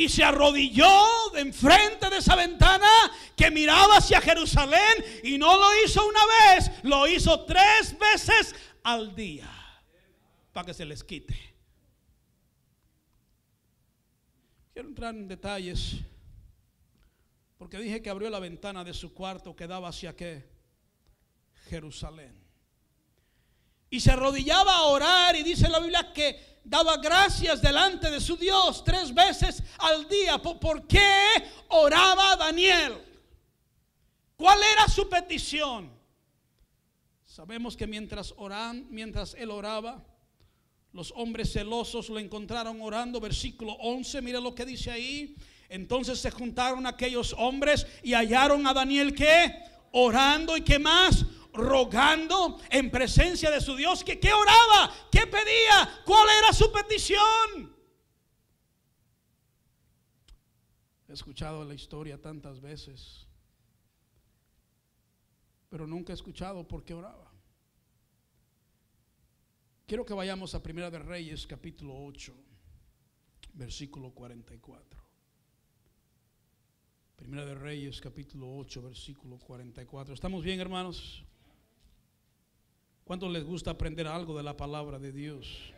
Y 0.00 0.08
se 0.08 0.24
arrodilló 0.24 0.88
de 1.34 1.42
enfrente 1.42 2.08
de 2.08 2.16
esa 2.16 2.34
ventana 2.34 2.88
que 3.36 3.50
miraba 3.50 3.98
hacia 3.98 4.18
Jerusalén 4.22 5.04
y 5.22 5.36
no 5.36 5.58
lo 5.58 5.84
hizo 5.84 6.00
una 6.08 6.20
vez, 6.24 6.70
lo 6.84 7.06
hizo 7.06 7.44
tres 7.44 7.94
veces 7.98 8.54
al 8.82 9.14
día 9.14 9.50
para 10.54 10.64
que 10.64 10.72
se 10.72 10.86
les 10.86 11.04
quite. 11.04 11.38
Quiero 14.72 14.88
entrar 14.88 15.14
en 15.14 15.28
detalles, 15.28 15.96
porque 17.58 17.76
dije 17.76 18.00
que 18.00 18.08
abrió 18.08 18.30
la 18.30 18.40
ventana 18.40 18.82
de 18.82 18.94
su 18.94 19.12
cuarto 19.12 19.54
que 19.54 19.66
daba 19.66 19.90
hacia 19.90 20.16
qué? 20.16 20.48
Jerusalén. 21.68 22.49
Y 23.90 24.00
se 24.00 24.12
arrodillaba 24.12 24.76
a 24.76 24.82
orar 24.84 25.36
y 25.36 25.42
dice 25.42 25.68
la 25.68 25.80
Biblia 25.80 26.12
que 26.12 26.60
daba 26.64 26.96
gracias 26.98 27.60
delante 27.60 28.10
de 28.10 28.20
su 28.20 28.36
Dios 28.36 28.84
tres 28.84 29.12
veces 29.12 29.62
al 29.78 30.08
día. 30.08 30.38
¿Por 30.38 30.86
qué 30.86 31.26
oraba 31.68 32.36
Daniel? 32.36 32.94
¿Cuál 34.36 34.60
era 34.62 34.88
su 34.88 35.08
petición? 35.08 35.90
Sabemos 37.26 37.76
que 37.76 37.86
mientras 37.86 38.32
oran, 38.36 38.86
mientras 38.90 39.34
él 39.34 39.50
oraba, 39.50 40.04
los 40.92 41.12
hombres 41.16 41.52
celosos 41.52 42.08
lo 42.08 42.18
encontraron 42.18 42.80
orando, 42.80 43.20
versículo 43.20 43.72
11, 43.74 44.22
mire 44.22 44.40
lo 44.40 44.54
que 44.54 44.64
dice 44.64 44.90
ahí. 44.90 45.36
Entonces 45.68 46.18
se 46.18 46.30
juntaron 46.30 46.86
aquellos 46.86 47.34
hombres 47.38 47.86
y 48.02 48.14
hallaron 48.14 48.66
a 48.66 48.74
Daniel 48.74 49.14
que 49.14 49.54
orando 49.92 50.56
y 50.56 50.62
qué 50.62 50.78
más, 50.78 51.24
rogando 51.52 52.58
en 52.70 52.90
presencia 52.90 53.50
de 53.50 53.60
su 53.60 53.76
Dios. 53.76 54.04
que 54.04 54.18
¿Qué 54.18 54.32
oraba? 54.32 54.92
¿Qué 55.10 55.26
pedía? 55.26 56.02
¿Cuál 56.04 56.28
era 56.38 56.52
su 56.52 56.70
petición? 56.72 57.76
He 61.08 61.12
escuchado 61.12 61.64
la 61.64 61.74
historia 61.74 62.20
tantas 62.20 62.60
veces, 62.60 63.26
pero 65.68 65.86
nunca 65.86 66.12
he 66.12 66.14
escuchado 66.14 66.66
por 66.68 66.84
qué 66.84 66.94
oraba. 66.94 67.32
Quiero 69.86 70.06
que 70.06 70.14
vayamos 70.14 70.54
a 70.54 70.62
Primera 70.62 70.88
de 70.88 71.00
Reyes, 71.00 71.48
capítulo 71.48 72.00
8, 72.04 72.32
versículo 73.54 74.12
44. 74.12 75.00
Primera 77.16 77.44
de 77.44 77.56
Reyes, 77.56 78.00
capítulo 78.00 78.56
8, 78.56 78.80
versículo 78.80 79.36
44. 79.38 80.14
¿Estamos 80.14 80.44
bien, 80.44 80.60
hermanos? 80.60 81.24
¿Cuánto 83.10 83.28
les 83.28 83.42
gusta 83.42 83.72
aprender 83.72 84.06
algo 84.06 84.36
de 84.36 84.44
la 84.44 84.56
palabra 84.56 85.00
de 85.00 85.10
Dios? 85.10 85.72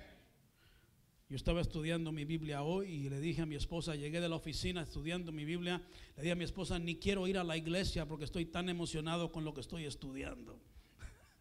Yo 1.31 1.37
estaba 1.37 1.63
estudiando 1.63 2.13
mi 2.13 2.27
Biblia 2.27 2.63
hoy 2.63 2.91
y 2.91 3.09
le 3.09 3.21
dije 3.21 3.41
a 3.41 3.47
mi 3.47 3.55
esposa, 3.55 3.95
llegué 3.95 4.21
de 4.21 4.29
la 4.29 4.37
oficina 4.37 4.83
estudiando 4.83 5.33
mi 5.33 5.47
Biblia, 5.47 5.81
le 6.15 6.23
dije 6.25 6.33
a 6.33 6.37
mi 6.37 6.45
esposa, 6.45 6.79
ni 6.79 6.97
quiero 6.97 7.27
ir 7.27 7.39
a 7.39 7.43
la 7.43 7.57
iglesia 7.57 8.07
porque 8.07 8.27
estoy 8.27 8.45
tan 8.45 8.69
emocionado 8.69 9.33
con 9.33 9.47
lo 9.47 9.55
que 9.55 9.63
estoy 9.63 9.87
estudiando. 9.87 10.61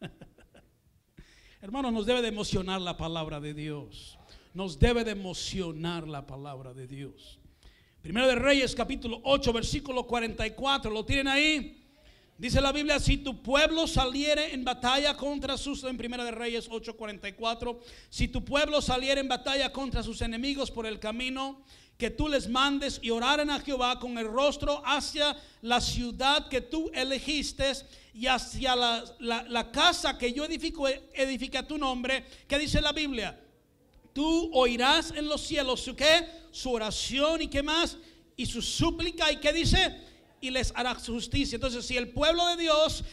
Hermanos, 1.60 1.92
nos 1.92 2.06
debe 2.06 2.22
de 2.22 2.28
emocionar 2.28 2.80
la 2.80 2.96
palabra 2.96 3.38
de 3.38 3.52
Dios. 3.52 4.18
Nos 4.54 4.78
debe 4.78 5.04
de 5.04 5.10
emocionar 5.10 6.08
la 6.08 6.26
palabra 6.26 6.72
de 6.72 6.86
Dios. 6.86 7.38
Primero 8.00 8.28
de 8.28 8.36
Reyes, 8.36 8.74
capítulo 8.74 9.20
8, 9.24 9.52
versículo 9.52 10.06
44. 10.06 10.90
¿Lo 10.90 11.04
tienen 11.04 11.28
ahí? 11.28 11.81
Dice 12.42 12.60
la 12.60 12.72
Biblia, 12.72 12.98
si 12.98 13.18
tu 13.18 13.40
pueblo 13.40 13.86
saliere 13.86 14.52
en 14.52 14.64
batalla 14.64 15.16
contra 15.16 15.56
sus, 15.56 15.84
en 15.84 15.96
Primera 15.96 16.24
de 16.24 16.32
Reyes 16.32 16.68
8:44, 16.68 17.78
si 18.10 18.26
tu 18.26 18.44
pueblo 18.44 18.82
saliere 18.82 19.20
en 19.20 19.28
batalla 19.28 19.70
contra 19.70 20.02
sus 20.02 20.20
enemigos 20.22 20.68
por 20.68 20.84
el 20.84 20.98
camino, 20.98 21.62
que 21.96 22.10
tú 22.10 22.26
les 22.26 22.48
mandes 22.48 22.98
y 23.00 23.10
oraren 23.10 23.48
a 23.48 23.60
Jehová 23.60 24.00
con 24.00 24.18
el 24.18 24.26
rostro 24.26 24.82
hacia 24.84 25.36
la 25.60 25.80
ciudad 25.80 26.48
que 26.48 26.60
tú 26.60 26.90
elegiste 26.92 27.74
y 28.12 28.26
hacia 28.26 28.74
la, 28.74 29.70
casa 29.70 30.18
que 30.18 30.32
yo 30.32 30.44
edifico, 30.44 30.88
edifique 30.88 31.58
a 31.58 31.68
tu 31.68 31.78
nombre, 31.78 32.26
que 32.48 32.58
dice 32.58 32.80
la 32.80 32.90
Biblia, 32.90 33.40
tú 34.12 34.50
oirás 34.52 35.12
en 35.12 35.28
los 35.28 35.42
cielos 35.42 35.80
su 35.82 35.94
qué, 35.94 36.26
su 36.50 36.72
oración 36.72 37.42
y 37.42 37.46
qué 37.46 37.62
más, 37.62 37.96
y 38.36 38.46
su 38.46 38.60
súplica 38.60 39.30
y 39.30 39.36
qué 39.36 39.52
dice, 39.52 40.10
y 40.42 40.50
les 40.50 40.72
hará 40.74 40.94
justicia. 40.96 41.54
Entonces, 41.56 41.86
si 41.86 41.96
el 41.96 42.08
pueblo 42.08 42.44
de 42.48 42.56
Dios 42.56 43.04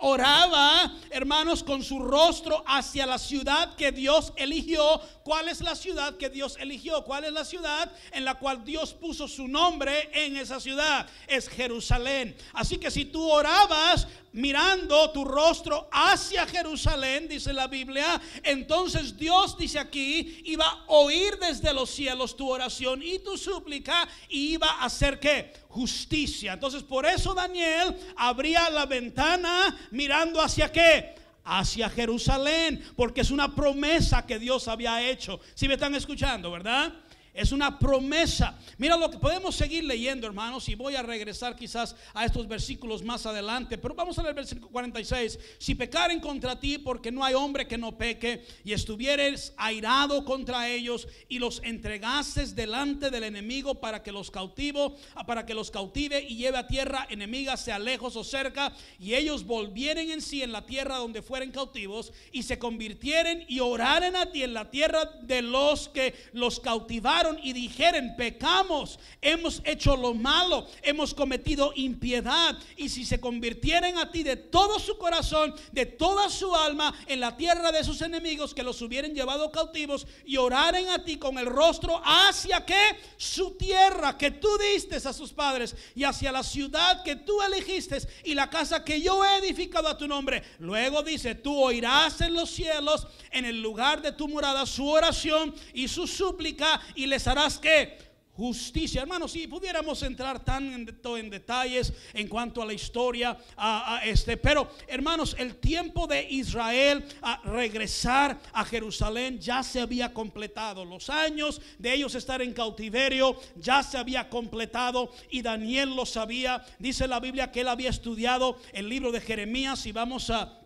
oraba, 0.00 0.92
hermanos, 1.10 1.62
con 1.62 1.84
su 1.84 2.00
rostro 2.00 2.64
hacia 2.66 3.06
la 3.06 3.18
ciudad 3.18 3.76
que 3.76 3.92
Dios 3.92 4.32
eligió, 4.36 5.00
¿cuál 5.22 5.48
es 5.48 5.60
la 5.60 5.76
ciudad 5.76 6.16
que 6.16 6.30
Dios 6.30 6.56
eligió? 6.58 7.04
¿Cuál 7.04 7.24
es 7.24 7.32
la 7.32 7.44
ciudad 7.44 7.92
en 8.12 8.24
la 8.24 8.38
cual 8.38 8.64
Dios 8.64 8.94
puso 8.94 9.28
su 9.28 9.46
nombre 9.46 10.10
en 10.14 10.36
esa 10.38 10.58
ciudad? 10.58 11.06
Es 11.28 11.48
Jerusalén. 11.48 12.34
Así 12.54 12.78
que 12.78 12.90
si 12.90 13.04
tú 13.04 13.30
orabas 13.30 14.08
mirando 14.32 15.10
tu 15.10 15.24
rostro 15.24 15.88
hacia 15.92 16.46
Jerusalén, 16.46 17.28
dice 17.28 17.52
la 17.52 17.66
Biblia, 17.66 18.20
entonces 18.42 19.16
Dios 19.16 19.58
dice 19.58 19.78
aquí, 19.78 20.42
iba 20.46 20.66
a 20.66 20.84
oír 20.86 21.38
desde 21.38 21.74
los 21.74 21.90
cielos 21.90 22.34
tu 22.34 22.50
oración 22.50 23.02
y 23.02 23.18
tu 23.18 23.36
súplica 23.36 24.08
y 24.30 24.54
iba 24.54 24.68
a 24.68 24.86
hacer 24.86 25.20
que 25.20 25.52
justicia. 25.72 26.52
Entonces 26.52 26.82
por 26.82 27.06
eso 27.06 27.34
Daniel 27.34 27.96
abría 28.16 28.68
la 28.70 28.86
ventana 28.86 29.76
mirando 29.90 30.40
hacia 30.40 30.70
qué? 30.70 31.14
Hacia 31.44 31.88
Jerusalén, 31.88 32.84
porque 32.94 33.22
es 33.22 33.30
una 33.30 33.54
promesa 33.54 34.24
que 34.24 34.38
Dios 34.38 34.68
había 34.68 35.02
hecho. 35.08 35.40
Si 35.54 35.66
me 35.66 35.74
están 35.74 35.94
escuchando, 35.94 36.50
¿verdad? 36.50 36.92
Es 37.34 37.50
una 37.50 37.78
promesa. 37.78 38.58
Mira 38.76 38.94
lo 38.98 39.10
que 39.10 39.16
podemos 39.16 39.54
seguir 39.56 39.84
leyendo, 39.84 40.26
hermanos, 40.26 40.68
y 40.68 40.74
voy 40.74 40.96
a 40.96 41.02
regresar 41.02 41.56
quizás 41.56 41.96
a 42.12 42.26
estos 42.26 42.46
versículos 42.46 43.02
más 43.02 43.24
adelante. 43.24 43.78
Pero 43.78 43.94
vamos 43.94 44.18
a 44.18 44.22
leer 44.22 44.32
el 44.32 44.36
versículo 44.36 44.68
46. 44.68 45.38
Si 45.56 45.74
pecaren 45.74 46.20
contra 46.20 46.60
ti, 46.60 46.76
porque 46.76 47.10
no 47.10 47.24
hay 47.24 47.32
hombre 47.32 47.66
que 47.66 47.78
no 47.78 47.96
peque, 47.96 48.44
y 48.64 48.74
estuvieres 48.74 49.54
airado 49.56 50.26
contra 50.26 50.68
ellos 50.68 51.08
y 51.30 51.38
los 51.38 51.62
entregases 51.64 52.54
delante 52.54 53.10
del 53.10 53.24
enemigo 53.24 53.76
para 53.76 54.02
que 54.02 54.12
los 54.12 54.30
cautivo, 54.30 54.96
para 55.26 55.46
que 55.46 55.54
los 55.54 55.70
cautive 55.70 56.20
y 56.20 56.36
lleve 56.36 56.58
a 56.58 56.66
tierra 56.66 57.06
enemiga, 57.08 57.56
sea 57.56 57.78
lejos 57.78 58.14
o 58.16 58.24
cerca, 58.24 58.74
y 58.98 59.14
ellos 59.14 59.46
volvieren 59.46 60.10
en 60.10 60.20
sí 60.20 60.42
en 60.42 60.52
la 60.52 60.66
tierra 60.66 60.98
donde 60.98 61.22
fueren 61.22 61.50
cautivos 61.50 62.12
y 62.30 62.42
se 62.42 62.58
convirtieren 62.58 63.46
y 63.48 63.60
oraren 63.60 64.16
a 64.16 64.30
ti 64.30 64.42
en 64.42 64.52
la 64.52 64.70
tierra 64.70 65.06
de 65.22 65.40
los 65.40 65.88
que 65.88 66.14
los 66.34 66.60
cautivaron 66.60 67.21
y 67.42 67.52
dijeren, 67.52 68.16
pecamos, 68.16 68.98
hemos 69.20 69.62
hecho 69.64 69.96
lo 69.96 70.14
malo, 70.14 70.66
hemos 70.82 71.14
cometido 71.14 71.72
impiedad. 71.76 72.58
Y 72.76 72.88
si 72.88 73.04
se 73.04 73.20
convirtieren 73.20 73.98
a 73.98 74.10
ti 74.10 74.22
de 74.22 74.36
todo 74.36 74.78
su 74.78 74.96
corazón, 74.98 75.54
de 75.72 75.86
toda 75.86 76.28
su 76.28 76.54
alma, 76.54 76.94
en 77.06 77.20
la 77.20 77.36
tierra 77.36 77.72
de 77.72 77.84
sus 77.84 78.02
enemigos 78.02 78.54
que 78.54 78.62
los 78.62 78.80
hubieran 78.82 79.14
llevado 79.14 79.50
cautivos 79.50 80.06
y 80.24 80.36
oraren 80.36 80.88
a 80.88 81.04
ti 81.04 81.16
con 81.16 81.38
el 81.38 81.46
rostro 81.46 82.00
hacia 82.04 82.64
que 82.64 82.98
su 83.16 83.52
tierra 83.52 84.18
que 84.18 84.30
tú 84.30 84.48
diste 84.58 84.96
a 84.96 85.12
sus 85.12 85.32
padres 85.32 85.74
y 85.94 86.04
hacia 86.04 86.32
la 86.32 86.42
ciudad 86.42 87.02
que 87.02 87.16
tú 87.16 87.40
elegiste 87.42 87.98
y 88.24 88.34
la 88.34 88.50
casa 88.50 88.84
que 88.84 89.00
yo 89.00 89.24
he 89.24 89.38
edificado 89.38 89.88
a 89.88 89.96
tu 89.96 90.06
nombre. 90.06 90.42
Luego 90.58 91.02
dice, 91.02 91.34
tú 91.34 91.58
oirás 91.60 92.20
en 92.20 92.34
los 92.34 92.50
cielos, 92.50 93.06
en 93.30 93.44
el 93.44 93.60
lugar 93.60 94.02
de 94.02 94.12
tu 94.12 94.28
morada, 94.28 94.66
su 94.66 94.88
oración 94.88 95.54
y 95.72 95.88
su 95.88 96.06
súplica 96.06 96.80
y 96.94 97.06
les 97.12 97.26
harás 97.26 97.58
que 97.58 97.98
justicia. 98.32 99.02
Hermanos, 99.02 99.32
si 99.32 99.46
pudiéramos 99.46 100.02
entrar 100.02 100.42
tan 100.42 100.72
en, 100.72 101.30
detalles 101.30 101.92
en 102.14 102.26
cuanto 102.26 102.62
a 102.62 102.64
la 102.64 102.72
historia, 102.72 103.36
a, 103.54 104.00
este, 104.06 104.38
pero 104.38 104.70
hermanos, 104.88 105.36
el 105.38 105.56
tiempo 105.56 106.06
de 106.06 106.26
Israel 106.30 107.04
a 107.20 107.42
regresar 107.44 108.40
a 108.54 108.64
Jerusalén 108.64 109.38
ya 109.38 109.62
se 109.62 109.82
había 109.82 110.14
completado. 110.14 110.86
Los 110.86 111.10
años 111.10 111.60
de 111.78 111.92
ellos 111.92 112.14
estar 112.14 112.40
en 112.40 112.54
cautiverio 112.54 113.36
ya 113.56 113.82
se 113.82 113.98
había 113.98 114.30
completado 114.30 115.12
y 115.30 115.42
Daniel 115.42 115.94
lo 115.94 116.06
sabía. 116.06 116.64
Dice 116.78 117.06
la 117.06 117.20
Biblia 117.20 117.52
que 117.52 117.60
él 117.60 117.68
había 117.68 117.90
estudiado 117.90 118.56
el 118.72 118.88
libro 118.88 119.12
de 119.12 119.20
Jeremías 119.20 119.84
y 119.84 119.92
vamos 119.92 120.30
a, 120.30 120.58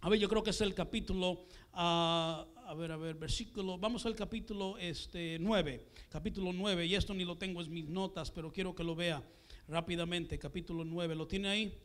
a 0.00 0.08
ver, 0.08 0.18
yo 0.18 0.30
creo 0.30 0.42
que 0.42 0.50
es 0.50 0.60
el 0.62 0.74
capítulo... 0.74 1.44
Uh, 1.72 2.59
a 2.70 2.74
ver, 2.74 2.92
a 2.92 2.96
ver, 2.96 3.16
versículo, 3.16 3.78
vamos 3.78 4.06
al 4.06 4.14
capítulo 4.14 4.78
este, 4.78 5.38
9, 5.40 5.88
capítulo 6.08 6.52
9, 6.52 6.86
y 6.86 6.94
esto 6.94 7.12
ni 7.14 7.24
lo 7.24 7.36
tengo 7.36 7.60
en 7.60 7.72
mis 7.72 7.88
notas, 7.88 8.30
pero 8.30 8.52
quiero 8.52 8.76
que 8.76 8.84
lo 8.84 8.94
vea 8.94 9.24
rápidamente, 9.66 10.38
capítulo 10.38 10.84
9, 10.84 11.16
¿lo 11.16 11.26
tiene 11.26 11.48
ahí? 11.48 11.76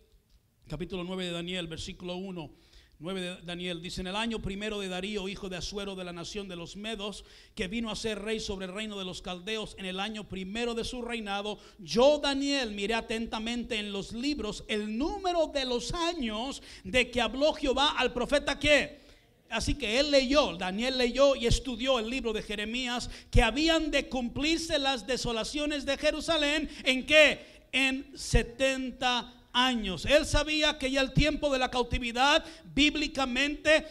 Capítulo 0.67 1.03
9 1.03 1.25
de 1.25 1.31
Daniel, 1.31 1.65
versículo 1.65 2.17
1. 2.17 2.51
9 2.99 3.19
de 3.19 3.41
Daniel 3.41 3.81
dice, 3.81 4.01
en 4.01 4.07
el 4.07 4.15
año 4.15 4.43
primero 4.43 4.79
de 4.79 4.87
Darío, 4.87 5.27
hijo 5.27 5.49
de 5.49 5.57
Asuero 5.57 5.95
de 5.95 6.03
la 6.03 6.13
nación 6.13 6.47
de 6.47 6.55
los 6.55 6.75
Medos, 6.75 7.25
que 7.55 7.67
vino 7.67 7.89
a 7.89 7.95
ser 7.95 8.21
rey 8.21 8.39
sobre 8.39 8.67
el 8.67 8.73
reino 8.73 8.95
de 8.99 9.05
los 9.05 9.23
caldeos, 9.23 9.75
en 9.79 9.85
el 9.85 9.99
año 9.99 10.29
primero 10.29 10.75
de 10.75 10.83
su 10.83 11.01
reinado, 11.01 11.57
yo 11.79 12.19
Daniel 12.19 12.69
miré 12.69 12.93
atentamente 12.93 13.79
en 13.79 13.91
los 13.91 14.13
libros 14.13 14.63
el 14.67 14.95
número 14.95 15.47
de 15.47 15.65
los 15.65 15.95
años 15.95 16.61
de 16.83 17.09
que 17.09 17.21
habló 17.21 17.53
Jehová 17.53 17.95
al 17.97 18.13
profeta 18.13 18.59
que 18.59 19.03
Así 19.49 19.75
que 19.75 19.99
él 19.99 20.11
leyó, 20.11 20.57
Daniel 20.57 20.97
leyó 20.97 21.35
y 21.35 21.45
estudió 21.45 21.99
el 21.99 22.09
libro 22.09 22.33
de 22.33 22.41
Jeremías 22.41 23.09
que 23.29 23.43
habían 23.43 23.91
de 23.91 24.09
cumplirse 24.09 24.79
las 24.79 25.05
desolaciones 25.05 25.85
de 25.85 25.97
Jerusalén 25.97 26.69
en 26.83 27.05
que 27.05 27.63
en 27.71 28.17
70 28.17 29.33
años. 29.53 30.05
Él 30.05 30.25
sabía 30.25 30.77
que 30.77 30.91
ya 30.91 31.01
el 31.01 31.13
tiempo 31.13 31.51
de 31.51 31.59
la 31.59 31.71
cautividad 31.71 32.43
bíblicamente 32.73 33.85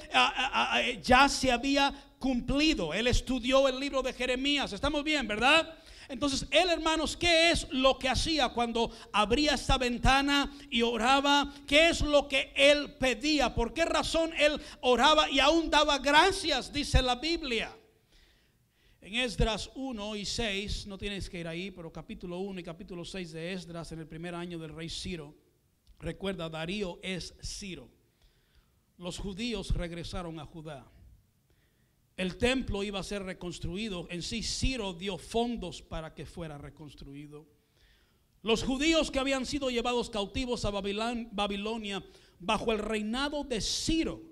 ya 1.02 1.28
se 1.28 1.50
había 1.50 1.94
cumplido. 2.18 2.92
Él 2.92 3.06
estudió 3.06 3.68
el 3.68 3.78
libro 3.78 4.02
de 4.02 4.12
Jeremías. 4.12 4.72
Estamos 4.72 5.04
bien, 5.04 5.26
¿verdad? 5.26 5.74
Entonces, 6.14 6.46
él, 6.52 6.70
hermanos, 6.70 7.16
¿qué 7.16 7.50
es 7.50 7.66
lo 7.72 7.98
que 7.98 8.08
hacía 8.08 8.50
cuando 8.50 8.88
abría 9.12 9.54
esta 9.54 9.78
ventana 9.78 10.48
y 10.70 10.80
oraba? 10.82 11.52
¿Qué 11.66 11.88
es 11.88 12.02
lo 12.02 12.28
que 12.28 12.52
él 12.54 12.94
pedía? 13.00 13.52
¿Por 13.52 13.74
qué 13.74 13.84
razón 13.84 14.30
él 14.38 14.60
oraba 14.80 15.28
y 15.28 15.40
aún 15.40 15.70
daba 15.70 15.98
gracias? 15.98 16.72
Dice 16.72 17.02
la 17.02 17.16
Biblia. 17.16 17.76
En 19.00 19.16
Esdras 19.16 19.68
1 19.74 20.14
y 20.14 20.24
6, 20.24 20.86
no 20.86 20.96
tienes 20.96 21.28
que 21.28 21.40
ir 21.40 21.48
ahí, 21.48 21.72
pero 21.72 21.92
capítulo 21.92 22.38
1 22.38 22.60
y 22.60 22.62
capítulo 22.62 23.04
6 23.04 23.32
de 23.32 23.52
Esdras, 23.52 23.90
en 23.90 23.98
el 23.98 24.06
primer 24.06 24.36
año 24.36 24.56
del 24.60 24.72
rey 24.72 24.88
Ciro. 24.88 25.34
Recuerda, 25.98 26.48
Darío 26.48 27.00
es 27.02 27.34
Ciro. 27.42 27.90
Los 28.98 29.18
judíos 29.18 29.74
regresaron 29.74 30.38
a 30.38 30.46
Judá. 30.46 30.86
El 32.16 32.36
templo 32.36 32.82
iba 32.84 33.00
a 33.00 33.02
ser 33.02 33.22
reconstruido. 33.24 34.06
En 34.10 34.22
sí, 34.22 34.42
Ciro 34.42 34.92
dio 34.92 35.18
fondos 35.18 35.82
para 35.82 36.14
que 36.14 36.26
fuera 36.26 36.58
reconstruido. 36.58 37.46
Los 38.42 38.62
judíos 38.62 39.10
que 39.10 39.18
habían 39.18 39.46
sido 39.46 39.70
llevados 39.70 40.10
cautivos 40.10 40.64
a 40.64 40.70
Babilonia 40.70 42.04
bajo 42.38 42.72
el 42.72 42.78
reinado 42.78 43.42
de 43.42 43.60
Ciro, 43.60 44.22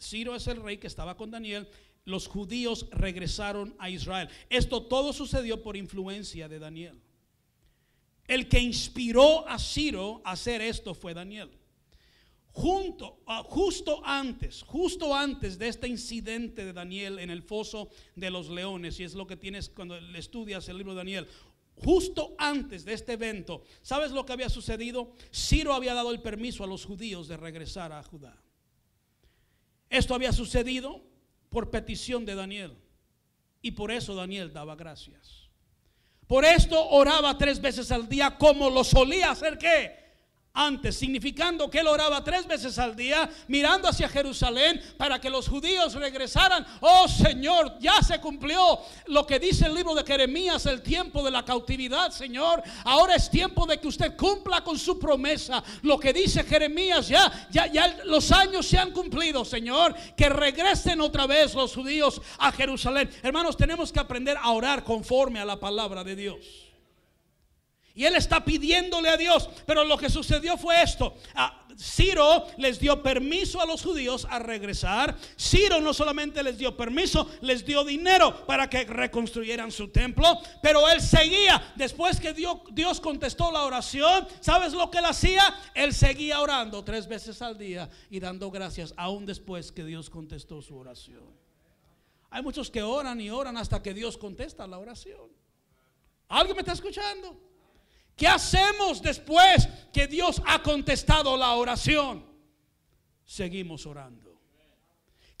Ciro 0.00 0.34
es 0.34 0.46
el 0.46 0.62
rey 0.62 0.78
que 0.78 0.86
estaba 0.86 1.16
con 1.18 1.30
Daniel, 1.30 1.68
los 2.04 2.26
judíos 2.26 2.88
regresaron 2.90 3.76
a 3.78 3.90
Israel. 3.90 4.28
Esto 4.48 4.84
todo 4.84 5.12
sucedió 5.12 5.62
por 5.62 5.76
influencia 5.76 6.48
de 6.48 6.58
Daniel. 6.58 7.00
El 8.26 8.48
que 8.48 8.58
inspiró 8.58 9.46
a 9.46 9.58
Ciro 9.58 10.22
a 10.24 10.32
hacer 10.32 10.62
esto 10.62 10.94
fue 10.94 11.12
Daniel. 11.12 11.50
Junto, 12.54 13.22
ah, 13.26 13.42
justo 13.46 14.02
antes, 14.04 14.62
justo 14.62 15.14
antes 15.14 15.58
de 15.58 15.68
este 15.68 15.88
incidente 15.88 16.66
de 16.66 16.74
Daniel 16.74 17.18
en 17.18 17.30
el 17.30 17.42
foso 17.42 17.88
de 18.14 18.30
los 18.30 18.50
leones, 18.50 19.00
y 19.00 19.04
es 19.04 19.14
lo 19.14 19.26
que 19.26 19.38
tienes 19.38 19.70
cuando 19.70 19.96
estudias 19.96 20.68
el 20.68 20.76
libro 20.76 20.92
de 20.92 20.98
Daniel, 20.98 21.28
justo 21.76 22.34
antes 22.36 22.84
de 22.84 22.92
este 22.92 23.14
evento, 23.14 23.62
¿sabes 23.80 24.10
lo 24.10 24.26
que 24.26 24.34
había 24.34 24.50
sucedido? 24.50 25.12
Ciro 25.34 25.72
había 25.72 25.94
dado 25.94 26.10
el 26.10 26.20
permiso 26.20 26.62
a 26.62 26.66
los 26.66 26.84
judíos 26.84 27.26
de 27.26 27.38
regresar 27.38 27.90
a 27.90 28.02
Judá. 28.02 28.36
Esto 29.88 30.14
había 30.14 30.32
sucedido 30.32 31.02
por 31.48 31.70
petición 31.70 32.26
de 32.26 32.34
Daniel, 32.34 32.76
y 33.62 33.70
por 33.70 33.90
eso 33.90 34.14
Daniel 34.14 34.52
daba 34.52 34.76
gracias. 34.76 35.48
Por 36.26 36.44
esto 36.44 36.86
oraba 36.90 37.38
tres 37.38 37.62
veces 37.62 37.90
al 37.90 38.10
día 38.10 38.36
como 38.36 38.68
lo 38.68 38.84
solía 38.84 39.30
hacer 39.30 39.56
que 39.56 40.01
antes, 40.54 40.96
significando 40.96 41.70
que 41.70 41.78
él 41.78 41.86
oraba 41.86 42.22
tres 42.22 42.46
veces 42.46 42.78
al 42.78 42.94
día, 42.94 43.28
mirando 43.48 43.88
hacia 43.88 44.08
Jerusalén 44.08 44.80
para 44.96 45.20
que 45.20 45.30
los 45.30 45.48
judíos 45.48 45.94
regresaran. 45.94 46.66
Oh 46.80 47.08
Señor, 47.08 47.78
ya 47.80 48.02
se 48.02 48.20
cumplió 48.20 48.78
lo 49.06 49.26
que 49.26 49.38
dice 49.38 49.66
el 49.66 49.74
libro 49.74 49.94
de 49.94 50.04
Jeremías, 50.04 50.66
el 50.66 50.82
tiempo 50.82 51.24
de 51.24 51.30
la 51.30 51.44
cautividad, 51.44 52.10
Señor. 52.10 52.62
Ahora 52.84 53.14
es 53.14 53.30
tiempo 53.30 53.66
de 53.66 53.78
que 53.78 53.88
usted 53.88 54.16
cumpla 54.16 54.62
con 54.62 54.78
su 54.78 54.98
promesa. 54.98 55.62
Lo 55.82 55.98
que 55.98 56.12
dice 56.12 56.44
Jeremías, 56.44 57.08
ya, 57.08 57.48
ya, 57.50 57.66
ya 57.66 58.02
los 58.04 58.30
años 58.32 58.66
se 58.66 58.78
han 58.78 58.90
cumplido, 58.90 59.44
Señor. 59.44 59.94
Que 60.16 60.28
regresen 60.28 61.00
otra 61.00 61.26
vez 61.26 61.54
los 61.54 61.74
judíos 61.74 62.20
a 62.38 62.52
Jerusalén. 62.52 63.10
Hermanos, 63.22 63.56
tenemos 63.56 63.90
que 63.90 64.00
aprender 64.00 64.36
a 64.36 64.50
orar 64.50 64.84
conforme 64.84 65.40
a 65.40 65.44
la 65.44 65.58
palabra 65.58 66.04
de 66.04 66.16
Dios. 66.16 66.71
Y 67.94 68.04
él 68.04 68.16
está 68.16 68.44
pidiéndole 68.44 69.08
a 69.08 69.16
Dios. 69.16 69.48
Pero 69.66 69.84
lo 69.84 69.98
que 69.98 70.08
sucedió 70.08 70.56
fue 70.56 70.82
esto. 70.82 71.14
Ah, 71.34 71.66
Ciro 71.78 72.46
les 72.58 72.78
dio 72.78 73.02
permiso 73.02 73.60
a 73.60 73.66
los 73.66 73.82
judíos 73.82 74.26
a 74.30 74.38
regresar. 74.38 75.16
Ciro 75.38 75.80
no 75.80 75.92
solamente 75.92 76.42
les 76.42 76.58
dio 76.58 76.76
permiso, 76.76 77.28
les 77.42 77.64
dio 77.64 77.84
dinero 77.84 78.46
para 78.46 78.68
que 78.68 78.84
reconstruyeran 78.84 79.70
su 79.70 79.88
templo. 79.88 80.38
Pero 80.62 80.88
él 80.88 81.00
seguía. 81.00 81.72
Después 81.76 82.18
que 82.18 82.32
Dios, 82.32 82.60
Dios 82.72 83.00
contestó 83.00 83.52
la 83.52 83.64
oración, 83.64 84.26
¿sabes 84.40 84.72
lo 84.72 84.90
que 84.90 84.98
él 84.98 85.04
hacía? 85.04 85.54
Él 85.74 85.92
seguía 85.92 86.40
orando 86.40 86.82
tres 86.84 87.06
veces 87.06 87.42
al 87.42 87.58
día 87.58 87.90
y 88.10 88.20
dando 88.20 88.50
gracias 88.50 88.94
aún 88.96 89.26
después 89.26 89.70
que 89.70 89.84
Dios 89.84 90.08
contestó 90.08 90.62
su 90.62 90.76
oración. 90.76 91.42
Hay 92.30 92.42
muchos 92.42 92.70
que 92.70 92.82
oran 92.82 93.20
y 93.20 93.28
oran 93.28 93.58
hasta 93.58 93.82
que 93.82 93.92
Dios 93.92 94.16
contesta 94.16 94.66
la 94.66 94.78
oración. 94.78 95.30
¿Alguien 96.28 96.56
me 96.56 96.60
está 96.60 96.72
escuchando? 96.72 97.51
¿Qué 98.16 98.26
hacemos 98.28 99.02
después 99.02 99.68
que 99.92 100.06
Dios 100.06 100.42
ha 100.46 100.62
contestado 100.62 101.36
la 101.36 101.52
oración? 101.52 102.24
Seguimos 103.24 103.86
orando. 103.86 104.31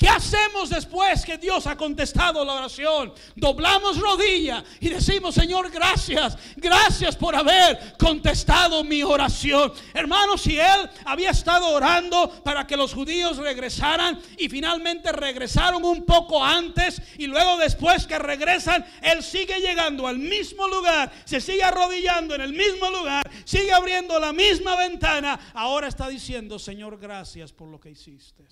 ¿Qué 0.02 0.08
hacemos 0.08 0.68
después 0.68 1.24
que 1.24 1.38
Dios 1.38 1.64
ha 1.68 1.76
contestado 1.76 2.44
la 2.44 2.54
oración? 2.54 3.14
Doblamos 3.36 4.00
rodilla 4.00 4.64
y 4.80 4.88
decimos, 4.88 5.32
Señor, 5.32 5.70
gracias, 5.70 6.36
gracias 6.56 7.14
por 7.14 7.36
haber 7.36 7.94
contestado 7.96 8.82
mi 8.82 9.04
oración. 9.04 9.72
Hermanos, 9.94 10.42
si 10.42 10.58
Él 10.58 10.90
había 11.04 11.30
estado 11.30 11.68
orando 11.68 12.42
para 12.42 12.66
que 12.66 12.76
los 12.76 12.92
judíos 12.92 13.36
regresaran 13.36 14.20
y 14.38 14.48
finalmente 14.48 15.12
regresaron 15.12 15.84
un 15.84 16.04
poco 16.04 16.44
antes 16.44 17.00
y 17.16 17.28
luego 17.28 17.56
después 17.58 18.04
que 18.04 18.18
regresan, 18.18 18.84
Él 19.02 19.22
sigue 19.22 19.60
llegando 19.60 20.08
al 20.08 20.18
mismo 20.18 20.66
lugar, 20.66 21.12
se 21.24 21.40
sigue 21.40 21.62
arrodillando 21.62 22.34
en 22.34 22.40
el 22.40 22.54
mismo 22.54 22.90
lugar, 22.90 23.30
sigue 23.44 23.72
abriendo 23.72 24.18
la 24.18 24.32
misma 24.32 24.74
ventana. 24.74 25.38
Ahora 25.54 25.86
está 25.86 26.08
diciendo, 26.08 26.58
Señor, 26.58 26.98
gracias 26.98 27.52
por 27.52 27.68
lo 27.68 27.78
que 27.78 27.90
hiciste. 27.90 28.48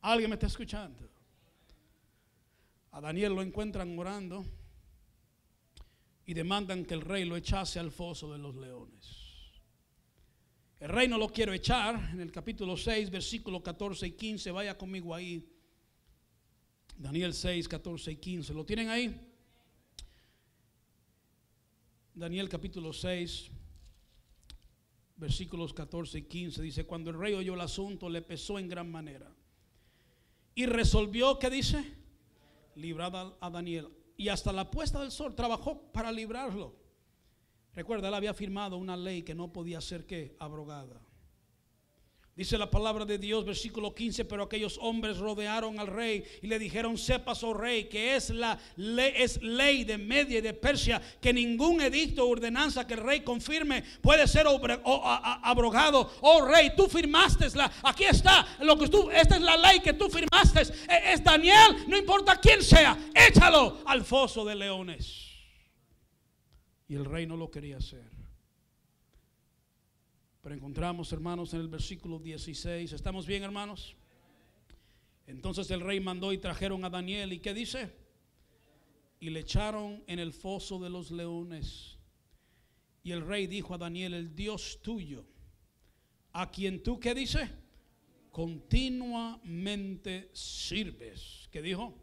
¿Alguien 0.00 0.30
me 0.30 0.34
está 0.34 0.46
escuchando? 0.46 1.08
A 2.92 3.00
Daniel 3.00 3.34
lo 3.34 3.42
encuentran 3.42 3.98
orando 3.98 4.44
y 6.26 6.34
demandan 6.34 6.84
que 6.84 6.94
el 6.94 7.00
rey 7.00 7.24
lo 7.24 7.36
echase 7.36 7.78
al 7.78 7.90
foso 7.90 8.32
de 8.32 8.38
los 8.38 8.54
leones. 8.54 9.28
El 10.78 10.90
rey 10.90 11.08
no 11.08 11.18
lo 11.18 11.28
quiere 11.28 11.54
echar. 11.54 12.10
En 12.12 12.20
el 12.20 12.30
capítulo 12.30 12.76
6, 12.76 13.10
versículos 13.10 13.62
14 13.62 14.06
y 14.06 14.12
15, 14.12 14.50
vaya 14.52 14.78
conmigo 14.78 15.14
ahí. 15.14 15.48
Daniel 16.96 17.34
6, 17.34 17.68
14 17.68 18.12
y 18.12 18.16
15. 18.16 18.54
¿Lo 18.54 18.64
tienen 18.64 18.88
ahí? 18.88 19.28
Daniel 22.14 22.48
capítulo 22.48 22.92
6, 22.92 23.50
versículos 25.16 25.72
14 25.72 26.18
y 26.18 26.22
15 26.22 26.62
dice, 26.62 26.84
cuando 26.84 27.10
el 27.10 27.18
rey 27.18 27.34
oyó 27.34 27.54
el 27.54 27.60
asunto 27.60 28.08
le 28.08 28.22
pesó 28.22 28.58
en 28.58 28.68
gran 28.68 28.90
manera 28.90 29.32
y 30.58 30.66
resolvió, 30.66 31.38
¿qué 31.38 31.50
dice? 31.50 31.84
Librar 32.74 33.36
a 33.40 33.48
Daniel. 33.48 33.90
Y 34.16 34.28
hasta 34.28 34.52
la 34.52 34.72
puesta 34.72 35.00
del 35.00 35.12
sol 35.12 35.36
trabajó 35.36 35.80
para 35.92 36.10
librarlo. 36.10 36.74
Recuerda, 37.76 38.08
él 38.08 38.14
había 38.14 38.34
firmado 38.34 38.76
una 38.76 38.96
ley 38.96 39.22
que 39.22 39.36
no 39.36 39.52
podía 39.52 39.80
ser 39.80 40.04
que 40.04 40.34
abrogada. 40.40 41.00
Dice 42.38 42.56
la 42.56 42.70
palabra 42.70 43.04
de 43.04 43.18
Dios, 43.18 43.44
versículo 43.44 43.92
15, 43.92 44.24
pero 44.24 44.44
aquellos 44.44 44.78
hombres 44.80 45.18
rodearon 45.18 45.80
al 45.80 45.88
rey 45.88 46.22
y 46.40 46.46
le 46.46 46.60
dijeron, 46.60 46.96
sepas, 46.96 47.42
oh 47.42 47.52
rey, 47.52 47.88
que 47.88 48.14
es 48.14 48.30
la 48.30 48.56
ley, 48.76 49.12
es 49.16 49.42
ley 49.42 49.82
de 49.82 49.98
Media 49.98 50.38
y 50.38 50.40
de 50.40 50.54
Persia, 50.54 51.02
que 51.20 51.32
ningún 51.32 51.80
edicto 51.80 52.24
o 52.24 52.28
ordenanza 52.28 52.86
que 52.86 52.94
el 52.94 53.00
rey 53.00 53.22
confirme 53.22 53.82
puede 54.00 54.28
ser 54.28 54.46
abrogado. 54.46 56.12
Oh 56.20 56.46
rey, 56.46 56.70
tú 56.76 56.86
firmaste 56.86 57.48
la, 57.56 57.72
aquí 57.82 58.04
está, 58.04 58.46
lo 58.60 58.78
que 58.78 58.86
tú, 58.86 59.10
esta 59.10 59.34
es 59.34 59.42
la 59.42 59.56
ley 59.56 59.80
que 59.80 59.94
tú 59.94 60.08
firmaste. 60.08 60.60
E, 60.60 61.14
es 61.14 61.24
Daniel, 61.24 61.86
no 61.88 61.96
importa 61.96 62.38
quién 62.40 62.62
sea, 62.62 62.96
échalo 63.16 63.78
al 63.84 64.04
foso 64.04 64.44
de 64.44 64.54
leones. 64.54 65.26
Y 66.86 66.94
el 66.94 67.04
rey 67.04 67.26
no 67.26 67.36
lo 67.36 67.50
quería 67.50 67.78
hacer. 67.78 68.17
Pero 70.48 70.56
encontramos, 70.56 71.12
hermanos, 71.12 71.52
en 71.52 71.60
el 71.60 71.68
versículo 71.68 72.18
16. 72.18 72.94
¿Estamos 72.94 73.26
bien, 73.26 73.42
hermanos? 73.42 73.94
Entonces 75.26 75.70
el 75.70 75.82
rey 75.82 76.00
mandó 76.00 76.32
y 76.32 76.38
trajeron 76.38 76.86
a 76.86 76.88
Daniel. 76.88 77.34
¿Y 77.34 77.38
qué 77.38 77.52
dice? 77.52 77.92
Y 79.20 79.28
le 79.28 79.40
echaron 79.40 80.02
en 80.06 80.18
el 80.18 80.32
foso 80.32 80.78
de 80.78 80.88
los 80.88 81.10
leones. 81.10 81.98
Y 83.02 83.12
el 83.12 83.26
rey 83.26 83.46
dijo 83.46 83.74
a 83.74 83.78
Daniel, 83.78 84.14
el 84.14 84.34
Dios 84.34 84.80
tuyo, 84.80 85.26
a 86.32 86.50
quien 86.50 86.82
tú, 86.82 86.98
¿qué 86.98 87.14
dice? 87.14 87.50
Continuamente 88.30 90.30
sirves. 90.32 91.46
¿Qué 91.52 91.60
dijo? 91.60 91.94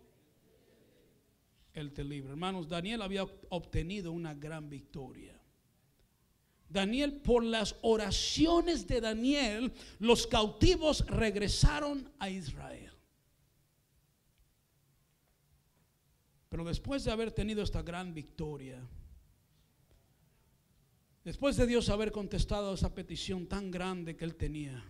Él 1.73 1.93
te 1.93 2.03
libra. 2.03 2.29
Hermanos, 2.29 2.69
Daniel 2.69 3.01
había 3.01 3.23
obtenido 3.49 4.11
una 4.11 4.35
gran 4.35 4.69
victoria. 4.69 5.34
Daniel, 6.75 7.13
por 7.13 7.43
las 7.43 7.75
oraciones 7.81 8.85
de 8.85 9.01
Daniel, 9.01 9.73
los 9.97 10.27
cautivos 10.27 11.07
regresaron 11.07 12.11
a 12.19 12.29
Israel. 12.29 12.91
Pero 16.49 16.63
después 16.63 17.03
de 17.03 17.11
haber 17.11 17.31
tenido 17.31 17.63
esta 17.63 17.81
gran 17.81 18.13
victoria, 18.13 18.79
después 21.23 21.57
de 21.57 21.65
Dios 21.65 21.89
haber 21.89 22.11
contestado 22.11 22.75
esa 22.75 22.93
petición 22.93 23.47
tan 23.47 23.71
grande 23.71 24.15
que 24.15 24.25
él 24.25 24.35
tenía, 24.35 24.83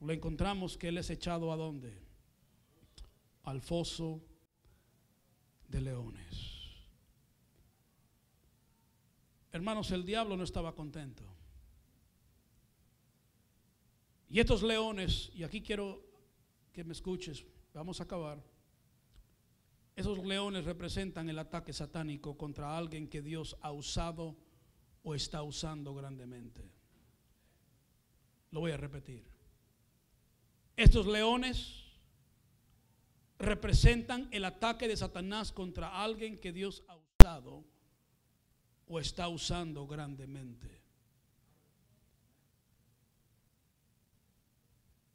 lo 0.00 0.12
encontramos 0.12 0.76
que 0.76 0.88
él 0.88 0.98
es 0.98 1.10
echado 1.10 1.52
a 1.52 1.56
dónde? 1.56 1.96
Al 3.44 3.60
foso 3.60 4.20
de 5.68 5.80
leones. 5.80 6.51
Hermanos, 9.52 9.90
el 9.90 10.04
diablo 10.04 10.36
no 10.36 10.44
estaba 10.44 10.74
contento. 10.74 11.24
Y 14.30 14.40
estos 14.40 14.62
leones, 14.62 15.30
y 15.34 15.44
aquí 15.44 15.60
quiero 15.60 16.02
que 16.72 16.84
me 16.84 16.94
escuches, 16.94 17.44
vamos 17.74 18.00
a 18.00 18.04
acabar. 18.04 18.42
Esos 19.94 20.24
leones 20.24 20.64
representan 20.64 21.28
el 21.28 21.38
ataque 21.38 21.74
satánico 21.74 22.38
contra 22.38 22.78
alguien 22.78 23.08
que 23.08 23.20
Dios 23.20 23.54
ha 23.60 23.72
usado 23.72 24.38
o 25.02 25.14
está 25.14 25.42
usando 25.42 25.94
grandemente. 25.94 26.62
Lo 28.52 28.60
voy 28.60 28.70
a 28.70 28.78
repetir. 28.78 29.22
Estos 30.76 31.06
leones 31.06 31.84
representan 33.38 34.28
el 34.30 34.46
ataque 34.46 34.88
de 34.88 34.96
Satanás 34.96 35.52
contra 35.52 36.02
alguien 36.02 36.38
que 36.38 36.52
Dios 36.52 36.84
ha 36.88 36.96
usado 36.96 37.64
o 38.88 38.98
está 38.98 39.28
usando 39.28 39.86
grandemente. 39.86 40.82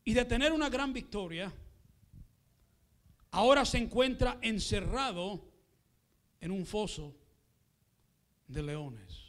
Y 0.06 0.14
de 0.14 0.26
tener 0.26 0.54
una 0.54 0.70
gran 0.70 0.94
victoria, 0.94 1.54
ahora 3.32 3.66
se 3.66 3.78
encuentra 3.78 4.40
encerrado 4.42 5.44
en 6.40 6.52
un 6.52 6.66
foso 6.66 7.14
de 8.48 8.64
leones. 8.64 9.28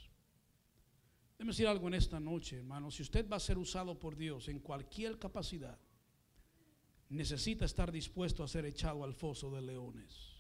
Déjeme 1.33 1.53
decir 1.53 1.67
algo 1.67 1.89
en 1.89 1.95
esta 1.95 2.21
noche, 2.21 2.57
hermano. 2.57 2.91
Si 2.91 3.03
usted 3.03 3.29
va 3.29 3.37
a 3.37 3.41
ser 3.41 3.59
usado 3.59 3.99
por 3.99 4.17
Dios 4.17 4.49
en 4.49 4.61
cualquier 4.61 5.19
capacidad, 5.19 5.79
necesita 7.09 7.65
estar 7.65 7.91
dispuesto 7.91 8.43
a 8.43 8.49
ser 8.49 8.65
echado 8.65 9.05
al 9.05 9.15
foso 9.15 9.51
de 9.51 9.63
leones. 9.63 10.38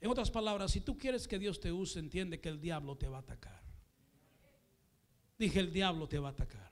En 0.00 0.10
otras 0.10 0.30
palabras, 0.30 0.70
si 0.70 0.80
tú 0.80 0.96
quieres 0.96 1.26
que 1.26 1.38
Dios 1.38 1.58
te 1.60 1.72
use, 1.72 1.98
entiende 1.98 2.40
que 2.40 2.48
el 2.48 2.60
diablo 2.60 2.96
te 2.96 3.08
va 3.08 3.18
a 3.18 3.20
atacar. 3.20 3.60
Dije, 5.38 5.60
el 5.60 5.72
diablo 5.72 6.08
te 6.08 6.18
va 6.18 6.28
a 6.28 6.32
atacar. 6.32 6.70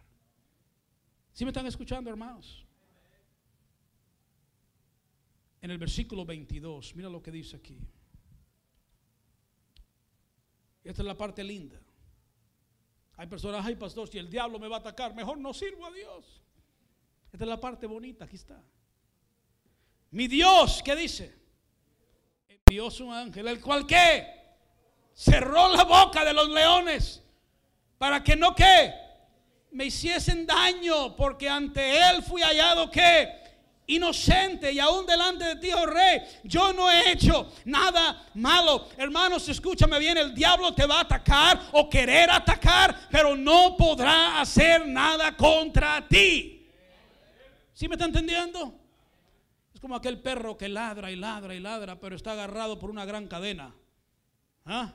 ¿Sí 1.33 1.45
me 1.45 1.51
están 1.51 1.67
escuchando, 1.67 2.09
hermanos? 2.09 2.65
En 5.61 5.71
el 5.71 5.79
versículo 5.79 6.25
22, 6.25 6.95
mira 6.95 7.09
lo 7.09 7.23
que 7.23 7.31
dice 7.31 7.57
aquí. 7.57 7.79
Esta 10.85 11.03
es 11.03 11.07
la 11.07 11.17
parte 11.17 11.43
linda. 11.43 11.81
Hay 13.17 13.27
personas, 13.27 13.65
ay 13.65 13.75
pastor, 13.75 14.09
si 14.09 14.19
el 14.19 14.31
diablo 14.31 14.59
me 14.59 14.69
va 14.69 14.77
a 14.77 14.81
atacar, 14.81 15.15
mejor 15.15 15.39
no 15.39 15.53
sirvo 15.53 15.87
a 15.87 15.91
Dios. 15.91 16.43
Esta 17.33 17.45
es 17.45 17.49
la 17.49 17.61
parte 17.61 17.87
bonita, 17.87 18.25
aquí 18.25 18.37
está. 18.37 18.63
Mi 20.11 20.29
Dios, 20.29 20.83
¿qué 20.85 20.95
dice? 20.95 21.46
Envió 22.69 22.91
su 22.91 23.13
ángel, 23.13 23.47
el 23.47 23.61
cual 23.61 23.87
que 23.87 24.27
cerró 25.15 25.69
la 25.69 25.85
boca 25.85 26.25
de 26.25 26.33
los 26.33 26.49
leones 26.49 27.23
para 27.97 28.25
que 28.25 28.35
no 28.35 28.57
que 28.57 28.93
me 29.71 29.85
hiciesen 29.85 30.45
daño, 30.45 31.15
porque 31.15 31.49
ante 31.49 31.97
él 32.11 32.25
fui 32.25 32.43
hallado 32.43 32.91
que 32.91 33.29
inocente 33.87 34.73
y 34.73 34.81
aún 34.81 35.07
delante 35.07 35.45
de 35.45 35.57
ti, 35.57 35.71
oh 35.73 35.87
rey, 35.87 36.21
yo 36.43 36.73
no 36.73 36.91
he 36.91 37.13
hecho 37.13 37.53
nada 37.67 38.27
malo. 38.35 38.89
Hermanos, 38.97 39.49
escúchame 39.49 40.01
bien, 40.01 40.19
el 40.19 40.35
diablo 40.35 40.75
te 40.75 40.87
va 40.87 40.97
a 40.97 41.03
atacar 41.03 41.69
o 41.71 41.89
querer 41.89 42.33
atacar, 42.33 43.07
pero 43.13 43.37
no 43.37 43.77
podrá 43.77 44.41
hacer 44.41 44.89
nada 44.89 45.37
contra 45.37 46.05
ti. 46.09 46.69
¿Sí 47.73 47.87
me 47.87 47.95
está 47.95 48.07
entendiendo? 48.07 48.86
Como 49.87 49.95
aquel 49.95 50.19
perro 50.19 50.57
que 50.57 50.69
ladra 50.69 51.13
y 51.13 51.15
ladra 51.15 51.55
y 51.55 51.61
ladra, 51.61 52.01
pero 52.01 52.17
está 52.17 52.33
agarrado 52.33 52.77
por 52.77 52.91
una 52.91 53.05
gran 53.05 53.29
cadena. 53.29 53.73
¿Ah? 54.65 54.93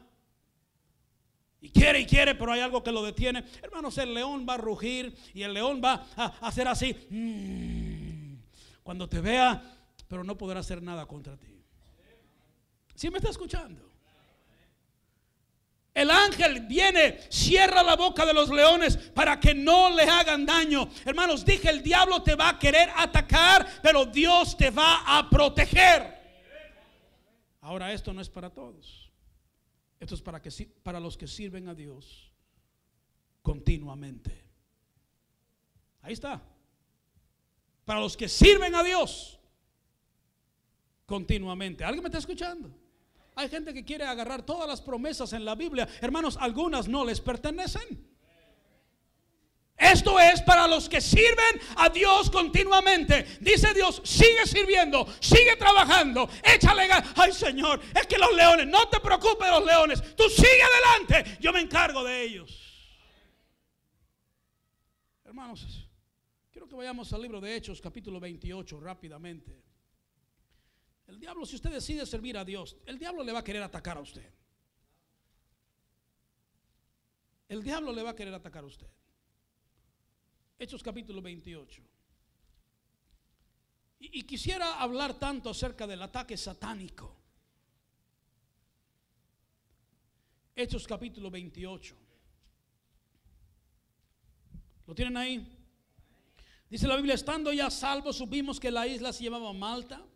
Y 1.62 1.70
quiere 1.70 2.02
y 2.02 2.06
quiere, 2.06 2.36
pero 2.36 2.52
hay 2.52 2.60
algo 2.60 2.84
que 2.84 2.92
lo 2.92 3.02
detiene. 3.02 3.46
Hermanos, 3.62 3.98
el 4.00 4.14
león 4.14 4.46
va 4.46 4.56
a 4.56 4.58
rugir 4.58 5.16
y 5.34 5.44
el 5.44 5.54
león 5.54 5.82
va 5.82 6.08
a 6.18 6.26
hacer 6.46 6.68
así. 6.68 6.94
Mm. 7.10 8.36
Cuando 8.84 9.08
te 9.08 9.22
vea, 9.22 9.64
pero 10.10 10.26
no 10.26 10.38
podrá 10.38 10.60
hacer 10.60 10.84
nada 10.84 11.06
contra 11.06 11.38
ti. 11.38 11.64
¿Sí 12.94 13.10
me 13.10 13.20
está 13.20 13.30
escuchando? 13.30 13.91
El 15.94 16.10
ángel 16.10 16.62
viene, 16.68 17.20
cierra 17.30 17.84
la 17.84 17.98
boca 17.98 18.26
de 18.26 18.34
los 18.34 18.50
leones 18.50 18.96
para 18.96 19.40
que 19.40 19.54
no 19.54 19.90
le 19.90 20.04
hagan 20.04 20.46
daño. 20.46 20.90
Hermanos, 21.04 21.44
dije, 21.44 21.70
el 21.70 21.84
diablo 21.84 22.24
te 22.24 22.36
va 22.36 22.50
a 22.50 22.60
querer 22.60 22.90
atacar, 22.96 23.68
pero 23.84 24.06
Dios 24.06 24.56
te 24.56 24.70
va 24.70 25.04
a 25.06 25.30
proteger. 25.30 26.22
Ahora 27.60 27.92
esto 27.92 28.14
no 28.14 28.22
es 28.22 28.30
para 28.30 28.50
todos. 28.50 29.12
Esto 30.00 30.16
es 30.16 30.22
para, 30.22 30.42
que, 30.42 30.50
para 30.82 31.00
los 31.00 31.18
que 31.18 31.28
sirven 31.28 31.68
a 31.68 31.76
Dios 31.76 32.32
continuamente. 33.42 34.46
Ahí 36.02 36.14
está. 36.14 36.42
Para 37.84 38.00
los 38.00 38.16
que 38.16 38.30
sirven 38.30 38.74
a 38.76 38.84
Dios 38.84 39.40
continuamente. 41.06 41.84
¿Alguien 41.84 42.02
me 42.02 42.08
está 42.08 42.20
escuchando? 42.20 42.81
Hay 43.36 43.50
gente 43.50 43.74
que 43.74 43.86
quiere 43.86 44.06
agarrar 44.06 44.46
todas 44.46 44.68
las 44.68 44.82
promesas 44.82 45.34
en 45.34 45.46
la 45.46 45.56
Biblia. 45.56 45.88
Hermanos, 46.02 46.38
algunas 46.40 46.88
no 46.88 47.06
les 47.06 47.22
pertenecen. 47.22 48.12
Esto 49.82 50.20
es 50.20 50.42
para 50.44 50.68
los 50.68 50.88
que 50.88 51.02
sirven 51.02 51.60
a 51.78 51.90
Dios 51.90 52.30
continuamente. 52.30 53.26
Dice 53.40 53.74
Dios, 53.74 54.00
sigue 54.04 54.46
sirviendo, 54.46 55.08
sigue 55.20 55.56
trabajando, 55.56 56.30
échale 56.44 56.88
ganas. 56.88 57.12
Ay 57.16 57.34
Señor, 57.34 57.82
es 57.96 58.06
que 58.06 58.20
los 58.20 58.32
leones, 58.36 58.68
no 58.68 58.88
te 58.90 59.00
preocupes 59.00 59.50
los 59.50 59.66
leones, 59.66 60.16
tú 60.16 60.30
sigue 60.30 60.62
adelante, 60.62 61.38
yo 61.40 61.52
me 61.52 61.62
encargo 61.62 62.04
de 62.04 62.22
ellos. 62.22 62.62
Hermanos, 65.26 65.90
quiero 66.52 66.68
que 66.68 66.76
vayamos 66.76 67.12
al 67.14 67.22
libro 67.24 67.42
de 67.42 67.56
Hechos, 67.56 67.82
capítulo 67.82 68.20
28, 68.20 68.80
rápidamente. 68.80 69.61
El 71.12 71.20
diablo, 71.20 71.46
si 71.46 71.58
usted 71.58 71.72
decide 71.72 72.06
servir 72.06 72.38
a 72.38 72.46
Dios, 72.46 72.78
el 72.86 72.98
diablo 72.98 73.22
le 73.22 73.34
va 73.34 73.40
a 73.40 73.44
querer 73.44 73.62
atacar 73.62 73.98
a 73.98 74.00
usted. 74.00 74.34
El 77.50 77.62
diablo 77.62 77.92
le 77.92 78.02
va 78.02 78.12
a 78.12 78.16
querer 78.16 78.34
atacar 78.34 78.64
a 78.64 78.68
usted. 78.68 78.88
Hechos 80.58 80.82
capítulo 80.82 81.22
28. 81.22 81.84
Y, 84.00 84.24
quisiera 84.24 84.80
hablar 84.82 85.20
tanto 85.20 85.50
acerca 85.50 85.86
del 85.86 86.02
ataque 86.02 86.38
satánico. 86.38 87.14
Hechos 90.56 90.88
capítulo 90.88 91.30
28. 91.30 91.94
¿Lo 94.88 94.96
tienen 94.96 95.18
ahí? 95.18 95.46
Dice 96.70 96.88
la 96.88 96.96
Biblia, 96.96 97.16
estando 97.16 97.52
ya 97.52 97.70
salvo, 97.70 98.14
supimos 98.14 98.62
que 98.62 98.72
la 98.72 98.88
isla 98.88 99.12
se 99.12 99.26
llamaba 99.26 99.52
Malta 99.52 100.08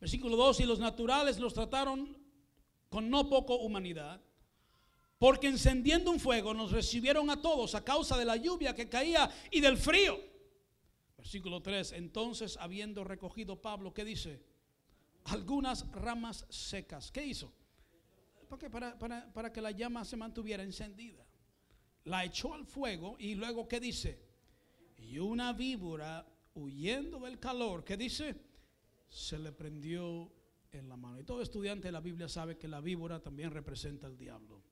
Versículo 0.00 0.36
2, 0.36 0.60
y 0.60 0.64
los 0.64 0.78
naturales 0.78 1.38
los 1.38 1.54
trataron 1.54 2.16
con 2.88 3.10
no 3.10 3.28
poco 3.28 3.56
humanidad, 3.56 4.20
porque 5.18 5.48
encendiendo 5.48 6.10
un 6.10 6.20
fuego 6.20 6.54
nos 6.54 6.70
recibieron 6.70 7.28
a 7.30 7.40
todos 7.40 7.74
a 7.74 7.84
causa 7.84 8.16
de 8.16 8.24
la 8.24 8.36
lluvia 8.36 8.74
que 8.74 8.88
caía 8.88 9.30
y 9.50 9.60
del 9.60 9.76
frío. 9.76 10.18
Versículo 11.16 11.60
3, 11.60 11.92
entonces 11.92 12.56
habiendo 12.60 13.02
recogido 13.02 13.60
Pablo, 13.60 13.92
¿qué 13.92 14.04
dice? 14.04 14.40
Algunas 15.24 15.90
ramas 15.90 16.46
secas. 16.48 17.10
¿Qué 17.10 17.26
hizo? 17.26 17.52
Para, 18.70 18.96
para, 18.98 19.30
para 19.32 19.52
que 19.52 19.60
la 19.60 19.72
llama 19.72 20.04
se 20.04 20.16
mantuviera 20.16 20.62
encendida. 20.62 21.26
La 22.04 22.24
echó 22.24 22.54
al 22.54 22.64
fuego 22.64 23.16
y 23.18 23.34
luego, 23.34 23.66
¿qué 23.66 23.80
dice? 23.80 24.22
Y 24.96 25.18
una 25.18 25.52
víbora 25.52 26.24
huyendo 26.54 27.18
del 27.20 27.38
calor, 27.38 27.84
¿qué 27.84 27.96
dice? 27.96 28.47
Se 29.08 29.38
le 29.38 29.52
prendió 29.52 30.30
en 30.72 30.88
la 30.88 30.96
mano. 30.96 31.18
Y 31.18 31.24
todo 31.24 31.42
estudiante 31.42 31.88
de 31.88 31.92
la 31.92 32.00
Biblia 32.00 32.28
sabe 32.28 32.58
que 32.58 32.68
la 32.68 32.80
víbora 32.80 33.20
también 33.20 33.50
representa 33.50 34.06
al 34.06 34.16
diablo. 34.16 34.62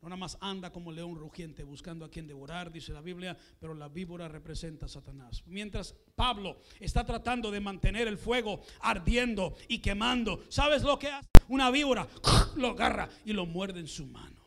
No 0.00 0.10
nada 0.10 0.20
más 0.20 0.36
anda 0.42 0.70
como 0.70 0.92
león 0.92 1.16
rugiente 1.16 1.64
buscando 1.64 2.04
a 2.04 2.10
quien 2.10 2.26
devorar, 2.26 2.70
dice 2.70 2.92
la 2.92 3.00
Biblia, 3.00 3.36
pero 3.58 3.72
la 3.72 3.88
víbora 3.88 4.28
representa 4.28 4.84
a 4.84 4.88
Satanás. 4.88 5.42
Mientras 5.46 5.94
Pablo 6.14 6.58
está 6.78 7.06
tratando 7.06 7.50
de 7.50 7.60
mantener 7.60 8.06
el 8.06 8.18
fuego 8.18 8.60
ardiendo 8.80 9.54
y 9.66 9.78
quemando, 9.78 10.44
¿sabes 10.50 10.82
lo 10.82 10.98
que 10.98 11.08
hace? 11.08 11.26
Una 11.48 11.70
víbora 11.70 12.06
lo 12.56 12.68
agarra 12.68 13.08
y 13.24 13.32
lo 13.32 13.46
muerde 13.46 13.80
en 13.80 13.88
su 13.88 14.04
mano. 14.04 14.44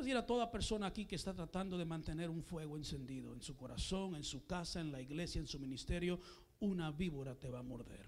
Decir 0.00 0.16
a 0.16 0.24
toda 0.24 0.50
persona 0.50 0.86
aquí 0.86 1.04
que 1.04 1.16
está 1.16 1.34
tratando 1.34 1.76
de 1.76 1.84
mantener 1.84 2.30
un 2.30 2.42
fuego 2.42 2.78
encendido 2.78 3.34
en 3.34 3.42
su 3.42 3.54
corazón, 3.54 4.14
en 4.14 4.24
su 4.24 4.46
casa, 4.46 4.80
en 4.80 4.90
la 4.90 5.02
iglesia, 5.02 5.40
en 5.40 5.46
su 5.46 5.58
ministerio, 5.58 6.18
una 6.60 6.90
víbora 6.90 7.34
te 7.34 7.48
va 7.48 7.60
a 7.60 7.62
morder. 7.62 8.06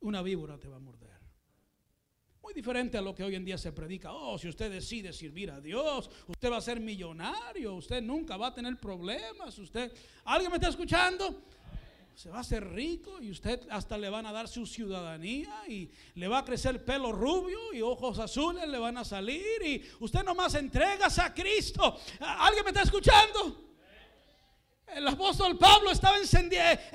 Una 0.00 0.22
víbora 0.22 0.58
te 0.58 0.68
va 0.68 0.76
a 0.76 0.80
morder. 0.80 1.18
Muy 2.40 2.54
diferente 2.54 2.96
a 2.96 3.02
lo 3.02 3.14
que 3.14 3.24
hoy 3.24 3.34
en 3.34 3.44
día 3.44 3.58
se 3.58 3.72
predica. 3.72 4.12
Oh, 4.12 4.38
si 4.38 4.48
usted 4.48 4.70
decide 4.70 5.12
servir 5.12 5.50
a 5.50 5.60
Dios, 5.60 6.08
usted 6.26 6.50
va 6.50 6.58
a 6.58 6.62
ser 6.62 6.80
millonario, 6.80 7.74
usted 7.74 8.00
nunca 8.00 8.36
va 8.36 8.48
a 8.48 8.54
tener 8.54 8.78
problemas. 8.78 9.58
Usted, 9.58 9.92
¿alguien 10.24 10.50
me 10.50 10.56
está 10.56 10.68
escuchando? 10.68 11.42
Se 12.14 12.30
va 12.30 12.38
a 12.38 12.40
hacer 12.40 12.66
rico 12.72 13.20
y 13.20 13.30
usted 13.30 13.66
hasta 13.70 13.98
le 13.98 14.08
van 14.08 14.26
a 14.26 14.32
dar 14.32 14.48
su 14.48 14.66
ciudadanía 14.66 15.68
y 15.68 15.90
le 16.14 16.26
va 16.26 16.38
a 16.38 16.44
crecer 16.44 16.84
pelo 16.84 17.12
rubio 17.12 17.72
y 17.72 17.82
ojos 17.82 18.18
azules 18.18 18.66
le 18.66 18.78
van 18.78 18.96
a 18.96 19.04
salir 19.04 19.62
y 19.64 19.84
usted 20.00 20.24
nomás 20.24 20.54
entregas 20.54 21.18
a 21.18 21.34
Cristo. 21.34 21.98
¿Alguien 22.20 22.64
me 22.64 22.70
está 22.70 22.82
escuchando? 22.82 23.67
El 24.94 25.06
apóstol 25.06 25.58
Pablo 25.58 25.90
estaba 25.90 26.16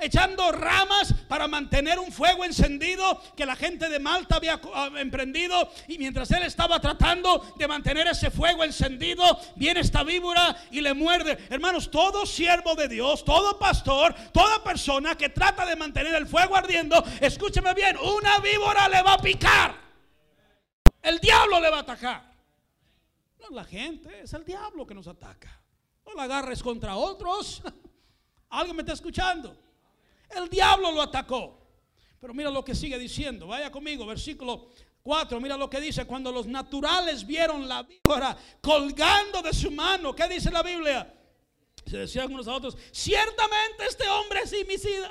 echando 0.00 0.50
ramas 0.52 1.14
para 1.28 1.46
mantener 1.46 1.98
un 1.98 2.10
fuego 2.10 2.44
encendido 2.44 3.20
que 3.36 3.46
la 3.46 3.54
gente 3.54 3.88
de 3.88 3.98
Malta 4.00 4.36
había 4.36 4.60
ah, 4.74 4.90
emprendido. 4.96 5.70
Y 5.86 5.98
mientras 5.98 6.30
él 6.32 6.42
estaba 6.42 6.80
tratando 6.80 7.54
de 7.56 7.68
mantener 7.68 8.08
ese 8.08 8.30
fuego 8.30 8.64
encendido, 8.64 9.24
viene 9.56 9.80
esta 9.80 10.02
víbora 10.02 10.56
y 10.70 10.80
le 10.80 10.92
muerde. 10.92 11.38
Hermanos, 11.48 11.90
todo 11.90 12.26
siervo 12.26 12.74
de 12.74 12.88
Dios, 12.88 13.24
todo 13.24 13.58
pastor, 13.58 14.14
toda 14.32 14.62
persona 14.64 15.16
que 15.16 15.28
trata 15.28 15.64
de 15.64 15.76
mantener 15.76 16.14
el 16.14 16.26
fuego 16.26 16.56
ardiendo, 16.56 17.02
escúcheme 17.20 17.74
bien, 17.74 17.96
una 17.96 18.38
víbora 18.40 18.88
le 18.88 19.02
va 19.02 19.14
a 19.14 19.18
picar. 19.18 19.74
El 21.00 21.20
diablo 21.20 21.60
le 21.60 21.70
va 21.70 21.78
a 21.78 21.80
atacar. 21.80 22.34
No 23.38 23.46
es 23.46 23.52
la 23.52 23.64
gente, 23.64 24.22
es 24.22 24.32
el 24.32 24.44
diablo 24.44 24.86
que 24.86 24.94
nos 24.94 25.06
ataca. 25.06 25.60
No 26.04 26.14
la 26.14 26.24
agarres 26.24 26.62
contra 26.62 26.96
otros. 26.96 27.62
¿Alguien 28.54 28.76
me 28.76 28.82
está 28.82 28.92
escuchando? 28.92 29.56
El 30.30 30.48
diablo 30.48 30.92
lo 30.92 31.02
atacó. 31.02 31.58
Pero 32.20 32.32
mira 32.32 32.50
lo 32.50 32.64
que 32.64 32.74
sigue 32.74 32.98
diciendo. 32.98 33.48
Vaya 33.48 33.70
conmigo, 33.70 34.06
versículo 34.06 34.68
4. 35.02 35.40
Mira 35.40 35.56
lo 35.56 35.68
que 35.68 35.80
dice. 35.80 36.06
Cuando 36.06 36.30
los 36.30 36.46
naturales 36.46 37.26
vieron 37.26 37.68
la 37.68 37.82
víbora 37.82 38.36
colgando 38.60 39.42
de 39.42 39.52
su 39.52 39.70
mano. 39.70 40.14
¿Qué 40.14 40.28
dice 40.28 40.50
la 40.50 40.62
Biblia? 40.62 41.12
Se 41.86 41.98
decían 41.98 42.32
unos 42.32 42.48
a 42.48 42.54
otros, 42.54 42.78
ciertamente 42.92 43.84
este 43.86 44.08
hombre 44.08 44.40
es 44.42 44.54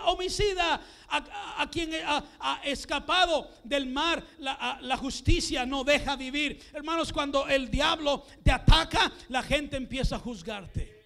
homicida, 0.05 0.81
a, 1.07 1.69
quien 1.69 1.91
ha, 2.03 2.61
escapado 2.63 3.47
del 3.63 3.85
mar, 3.85 4.25
la, 4.39 4.79
la, 4.81 4.97
justicia 4.97 5.67
no 5.67 5.83
deja 5.83 6.15
vivir. 6.15 6.59
Hermanos, 6.73 7.13
cuando 7.13 7.47
el 7.47 7.69
diablo 7.69 8.25
te 8.41 8.51
ataca, 8.51 9.11
la 9.29 9.43
gente 9.43 9.77
empieza 9.77 10.15
a 10.15 10.19
juzgarte. 10.19 11.02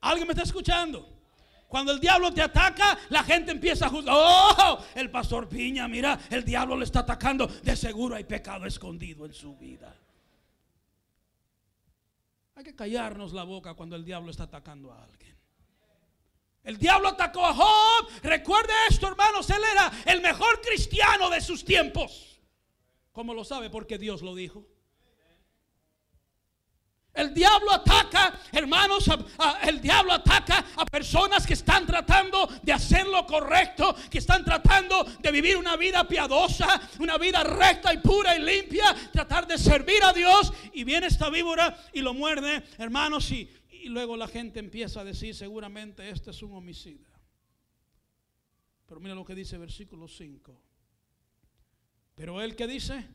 ¿Alguien 0.00 0.26
me 0.26 0.32
está 0.32 0.44
escuchando? 0.44 1.08
Cuando 1.68 1.92
el 1.92 2.00
diablo 2.00 2.32
te 2.32 2.42
ataca, 2.42 2.98
la 3.10 3.22
gente 3.22 3.52
empieza 3.52 3.86
a 3.86 3.90
juzgar. 3.90 4.14
Oh, 4.16 4.78
el 4.94 5.08
pastor 5.10 5.48
Piña, 5.48 5.86
mira, 5.86 6.18
el 6.28 6.44
diablo 6.44 6.76
le 6.76 6.84
está 6.84 7.00
atacando. 7.00 7.46
De 7.46 7.76
seguro 7.76 8.16
hay 8.16 8.24
pecado 8.24 8.66
escondido 8.66 9.24
en 9.24 9.32
su 9.32 9.56
vida. 9.56 9.94
Hay 12.56 12.64
que 12.64 12.74
callarnos 12.74 13.32
la 13.32 13.44
boca 13.44 13.74
cuando 13.74 13.94
el 13.94 14.04
diablo 14.04 14.30
está 14.32 14.44
atacando 14.44 14.92
a 14.92 15.02
alguien. 15.02 15.36
El 16.64 16.76
diablo 16.76 17.08
atacó 17.08 17.46
a 17.46 17.54
Job. 17.54 18.08
Recuerde 18.22 18.72
esto, 18.88 19.06
hermanos. 19.06 19.48
Él 19.48 19.62
era 19.72 19.92
el 20.06 20.20
mejor 20.20 20.60
cristiano 20.60 21.30
de 21.30 21.40
sus 21.40 21.64
tiempos. 21.64 22.40
¿Cómo 23.12 23.32
lo 23.32 23.44
sabe? 23.44 23.70
Porque 23.70 23.96
Dios 23.96 24.22
lo 24.22 24.34
dijo. 24.34 24.66
El 27.12 27.34
diablo 27.34 27.72
ataca, 27.72 28.38
hermanos, 28.52 29.10
el 29.66 29.80
diablo 29.80 30.12
ataca 30.12 30.64
a 30.76 30.86
personas 30.86 31.44
que 31.44 31.54
están 31.54 31.84
tratando 31.84 32.46
de 32.62 32.72
hacer 32.72 33.06
lo 33.06 33.26
correcto, 33.26 33.94
que 34.08 34.18
están 34.18 34.44
tratando 34.44 35.04
de 35.04 35.32
vivir 35.32 35.56
una 35.56 35.76
vida 35.76 36.06
piadosa, 36.06 36.80
una 37.00 37.18
vida 37.18 37.42
recta 37.42 37.92
y 37.92 37.98
pura 37.98 38.36
y 38.36 38.42
limpia, 38.42 38.94
tratar 39.12 39.46
de 39.46 39.58
servir 39.58 40.02
a 40.04 40.12
Dios. 40.12 40.52
Y 40.72 40.84
viene 40.84 41.08
esta 41.08 41.30
víbora 41.30 41.76
y 41.92 42.00
lo 42.00 42.14
muerde, 42.14 42.62
hermanos, 42.78 43.30
y, 43.32 43.50
y 43.70 43.88
luego 43.88 44.16
la 44.16 44.28
gente 44.28 44.60
empieza 44.60 45.00
a 45.00 45.04
decir, 45.04 45.34
seguramente 45.34 46.08
este 46.10 46.30
es 46.30 46.42
un 46.42 46.52
homicida. 46.52 47.08
Pero 48.86 49.00
mira 49.00 49.16
lo 49.16 49.24
que 49.24 49.34
dice 49.34 49.58
versículo 49.58 50.06
5. 50.06 50.62
Pero 52.14 52.40
él 52.40 52.54
que 52.54 52.66
dice, 52.68 53.08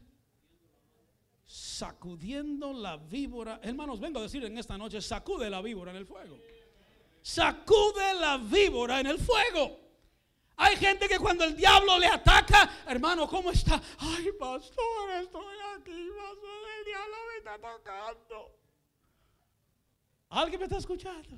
sacudiendo 1.45 2.73
la 2.73 2.97
víbora. 2.97 3.59
Hermanos, 3.61 3.99
vengo 3.99 4.19
a 4.19 4.23
decir 4.23 4.43
en 4.43 4.57
esta 4.57 4.77
noche, 4.77 5.01
sacude 5.01 5.49
la 5.49 5.61
víbora 5.61 5.91
en 5.91 5.97
el 5.97 6.05
fuego. 6.05 6.39
Sacude 7.21 8.13
la 8.15 8.37
víbora 8.37 8.99
en 8.99 9.07
el 9.07 9.19
fuego. 9.19 9.79
Hay 10.57 10.77
gente 10.77 11.07
que 11.07 11.19
cuando 11.19 11.43
el 11.43 11.55
diablo 11.55 11.97
le 11.99 12.07
ataca, 12.07 12.83
hermano, 12.87 13.27
¿cómo 13.27 13.51
está? 13.51 13.81
Ay, 13.97 14.31
pastor, 14.39 15.11
estoy 15.21 15.55
aquí, 15.75 16.09
pastor, 16.17 16.69
el 16.79 16.85
diablo 16.85 17.15
me 17.29 17.37
está 17.37 17.57
tocando. 17.59 18.51
¿Alguien 20.29 20.59
me 20.59 20.65
está 20.65 20.77
escuchando? 20.77 21.37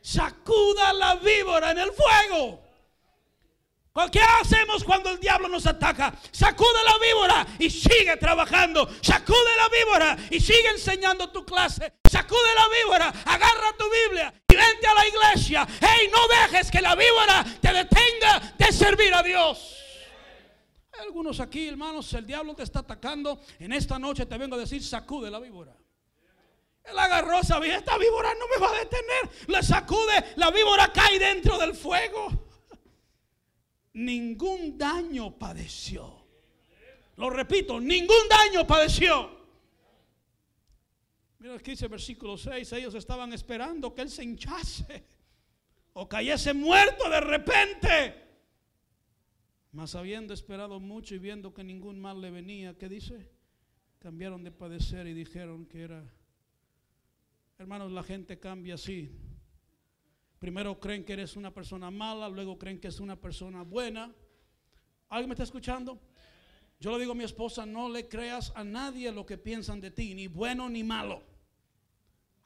Sacuda 0.00 0.92
la 0.92 1.16
víbora 1.16 1.70
en 1.70 1.78
el 1.78 1.92
fuego. 1.92 2.69
¿Qué 4.12 4.20
hacemos 4.20 4.84
cuando 4.84 5.10
el 5.10 5.18
diablo 5.18 5.48
nos 5.48 5.66
ataca? 5.66 6.14
Sacude 6.30 6.84
la 6.84 6.98
víbora 6.98 7.46
y 7.58 7.68
sigue 7.68 8.16
trabajando. 8.16 8.88
Sacude 9.02 9.56
la 9.56 9.68
víbora 9.68 10.16
y 10.30 10.40
sigue 10.40 10.68
enseñando 10.70 11.30
tu 11.30 11.44
clase. 11.44 11.94
Sacude 12.08 12.54
la 12.54 12.68
víbora, 12.68 13.08
agarra 13.24 13.76
tu 13.76 13.84
Biblia 13.90 14.32
y 14.48 14.54
vente 14.54 14.86
a 14.86 14.94
la 14.94 15.08
iglesia. 15.08 15.66
Hey, 15.80 16.08
no 16.10 16.18
dejes 16.28 16.70
que 16.70 16.80
la 16.80 16.94
víbora 16.94 17.44
te 17.60 17.72
detenga 17.72 18.54
de 18.56 18.72
servir 18.72 19.12
a 19.12 19.22
Dios. 19.22 19.76
Hay 20.92 21.06
algunos 21.06 21.40
aquí, 21.40 21.68
hermanos, 21.68 22.12
el 22.14 22.26
diablo 22.26 22.54
te 22.54 22.62
está 22.62 22.80
atacando. 22.80 23.40
En 23.58 23.72
esta 23.72 23.98
noche 23.98 24.24
te 24.24 24.38
vengo 24.38 24.54
a 24.54 24.58
decir, 24.58 24.84
sacude 24.84 25.30
la 25.30 25.40
víbora. 25.40 25.76
Él 26.84 26.98
agarró, 26.98 27.42
sabía, 27.42 27.76
esta 27.76 27.98
víbora 27.98 28.30
no 28.34 28.46
me 28.48 28.64
va 28.64 28.72
a 28.72 28.78
detener. 28.78 29.30
Le 29.48 29.62
sacude, 29.64 30.34
la 30.36 30.50
víbora 30.50 30.92
cae 30.92 31.18
dentro 31.18 31.58
del 31.58 31.74
fuego 31.74 32.49
ningún 33.92 34.78
daño 34.78 35.38
padeció. 35.38 36.20
Lo 37.16 37.30
repito, 37.30 37.80
ningún 37.80 38.28
daño 38.28 38.66
padeció. 38.66 39.38
Mira 41.38 41.54
aquí 41.54 41.72
dice 41.72 41.88
versículo 41.88 42.36
6, 42.36 42.72
ellos 42.74 42.94
estaban 42.94 43.32
esperando 43.32 43.94
que 43.94 44.02
él 44.02 44.10
se 44.10 44.22
hinchase 44.22 45.04
o 45.94 46.08
cayese 46.08 46.52
muerto 46.52 47.08
de 47.08 47.20
repente. 47.20 48.14
Mas 49.72 49.94
habiendo 49.94 50.34
esperado 50.34 50.80
mucho 50.80 51.14
y 51.14 51.18
viendo 51.18 51.54
que 51.54 51.64
ningún 51.64 52.00
mal 52.00 52.20
le 52.20 52.30
venía, 52.30 52.76
¿qué 52.76 52.88
dice? 52.88 53.30
Cambiaron 54.00 54.42
de 54.42 54.50
padecer 54.50 55.06
y 55.06 55.14
dijeron 55.14 55.66
que 55.66 55.82
era... 55.82 56.04
Hermanos, 57.58 57.92
la 57.92 58.02
gente 58.02 58.38
cambia 58.38 58.74
así. 58.74 59.10
Primero 60.40 60.80
creen 60.80 61.04
que 61.04 61.12
eres 61.12 61.36
una 61.36 61.52
persona 61.52 61.90
mala, 61.90 62.26
luego 62.26 62.58
creen 62.58 62.80
que 62.80 62.88
es 62.88 62.98
una 62.98 63.14
persona 63.14 63.62
buena. 63.62 64.10
¿Alguien 65.10 65.28
me 65.28 65.34
está 65.34 65.44
escuchando? 65.44 66.00
Yo 66.80 66.92
le 66.92 66.98
digo 66.98 67.12
a 67.12 67.14
mi 67.14 67.24
esposa, 67.24 67.66
no 67.66 67.90
le 67.90 68.08
creas 68.08 68.50
a 68.56 68.64
nadie 68.64 69.12
lo 69.12 69.26
que 69.26 69.36
piensan 69.36 69.82
de 69.82 69.90
ti, 69.90 70.14
ni 70.14 70.28
bueno 70.28 70.70
ni 70.70 70.82
malo. 70.82 71.22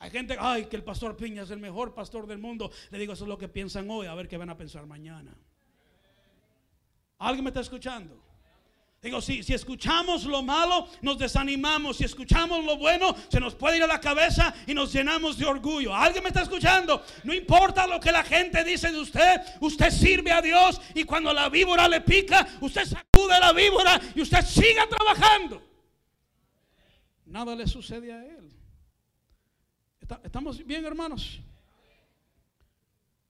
Hay 0.01 0.11
gente, 0.11 0.37
ay, 0.41 0.65
que 0.65 0.75
el 0.75 0.83
pastor 0.83 1.17
Piña 1.17 1.45
es 1.45 1.51
el 1.51 1.61
mejor 1.61 1.95
pastor 1.95 2.27
del 2.27 2.39
mundo. 2.39 2.73
Le 2.91 2.99
digo, 2.99 3.13
eso 3.13 3.25
es 3.27 3.29
lo 3.29 3.39
que 3.39 3.47
piensan 3.47 3.89
hoy, 3.89 4.09
a 4.09 4.15
ver 4.15 4.27
qué 4.27 4.37
van 4.37 4.51
a 4.51 4.57
pensar 4.57 4.87
mañana. 4.87 5.33
¿Alguien 7.19 7.45
me 7.45 7.51
está 7.51 7.61
escuchando? 7.61 8.21
Digo, 9.05 9.21
si, 9.21 9.43
si 9.43 9.53
escuchamos 9.53 10.25
lo 10.25 10.43
malo, 10.43 10.89
nos 11.03 11.19
desanimamos. 11.19 11.99
Si 11.99 12.05
escuchamos 12.05 12.65
lo 12.65 12.79
bueno, 12.79 13.15
se 13.29 13.39
nos 13.39 13.55
puede 13.55 13.77
ir 13.77 13.83
a 13.83 13.87
la 13.87 14.01
cabeza 14.01 14.55
y 14.67 14.73
nos 14.73 14.95
llenamos 14.95 15.37
de 15.37 15.45
orgullo. 15.45 15.95
¿Alguien 15.95 16.25
me 16.25 16.29
está 16.29 16.41
escuchando? 16.41 17.05
No 17.23 17.35
importa 17.35 17.87
lo 17.87 18.01
que 18.01 18.11
la 18.11 18.25
gente 18.25 18.65
dice 18.65 18.91
de 18.91 18.99
usted, 18.99 19.43
usted 19.61 19.91
sirve 19.91 20.33
a 20.33 20.41
Dios 20.41 20.81
y 20.95 21.05
cuando 21.05 21.35
la 21.35 21.51
víbora 21.51 21.87
le 21.87 22.01
pica, 22.01 22.49
usted 22.63 22.87
sacude 22.87 23.39
la 23.39 23.53
víbora 23.53 24.01
y 24.15 24.23
usted 24.23 24.41
siga 24.41 24.89
trabajando. 24.89 25.63
Nada 27.27 27.55
le 27.55 27.67
sucede 27.67 28.11
a 28.11 28.25
él. 28.25 28.51
¿Estamos 30.23 30.65
bien, 30.65 30.83
hermanos? 30.87 31.41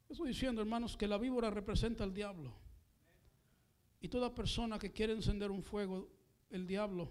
Estoy 0.08 0.28
diciendo, 0.28 0.60
hermanos, 0.60 0.96
que 0.96 1.08
la 1.08 1.18
víbora 1.18 1.50
representa 1.50 2.04
al 2.04 2.14
diablo. 2.14 2.54
Y 4.04 4.08
toda 4.08 4.34
persona 4.34 4.78
que 4.78 4.92
quiere 4.92 5.14
encender 5.14 5.50
un 5.50 5.62
fuego, 5.62 6.06
el 6.50 6.66
diablo 6.66 7.08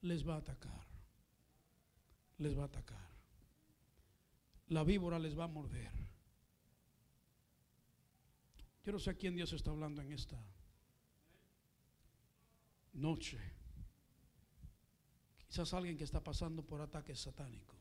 les 0.00 0.28
va 0.28 0.34
a 0.34 0.38
atacar. 0.38 0.84
Les 2.38 2.58
va 2.58 2.62
a 2.62 2.66
atacar. 2.66 3.08
La 4.70 4.82
víbora 4.82 5.20
les 5.20 5.38
va 5.38 5.44
a 5.44 5.46
morder. 5.46 5.92
Yo 8.84 8.90
no 8.90 8.98
sé 8.98 9.10
a 9.10 9.14
quién 9.14 9.36
Dios 9.36 9.52
está 9.52 9.70
hablando 9.70 10.02
en 10.02 10.10
esta 10.10 10.36
noche. 12.94 13.38
Quizás 15.46 15.72
alguien 15.74 15.96
que 15.96 16.02
está 16.02 16.20
pasando 16.20 16.66
por 16.66 16.80
ataque 16.80 17.14
satánico. 17.14 17.76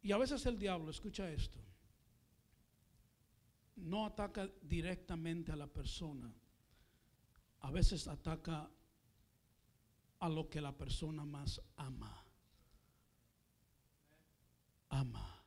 Y 0.00 0.12
a 0.12 0.16
veces 0.16 0.46
el 0.46 0.60
diablo, 0.60 0.92
escucha 0.92 1.28
esto, 1.28 1.58
no 3.80 4.06
ataca 4.06 4.48
directamente 4.62 5.52
a 5.52 5.56
la 5.56 5.66
persona, 5.66 6.32
a 7.60 7.70
veces 7.70 8.08
ataca 8.08 8.70
a 10.20 10.28
lo 10.28 10.48
que 10.48 10.60
la 10.60 10.76
persona 10.76 11.24
más 11.24 11.60
ama. 11.76 12.24
Ama. 14.88 15.44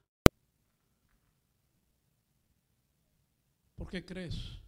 ¿Por 3.75 3.89
qué 3.89 4.05
crees 4.05 4.59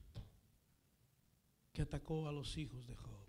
que 1.71 1.82
atacó 1.82 2.28
a 2.28 2.32
los 2.32 2.58
hijos 2.58 2.86
de 2.88 2.95
Job? 2.95 3.25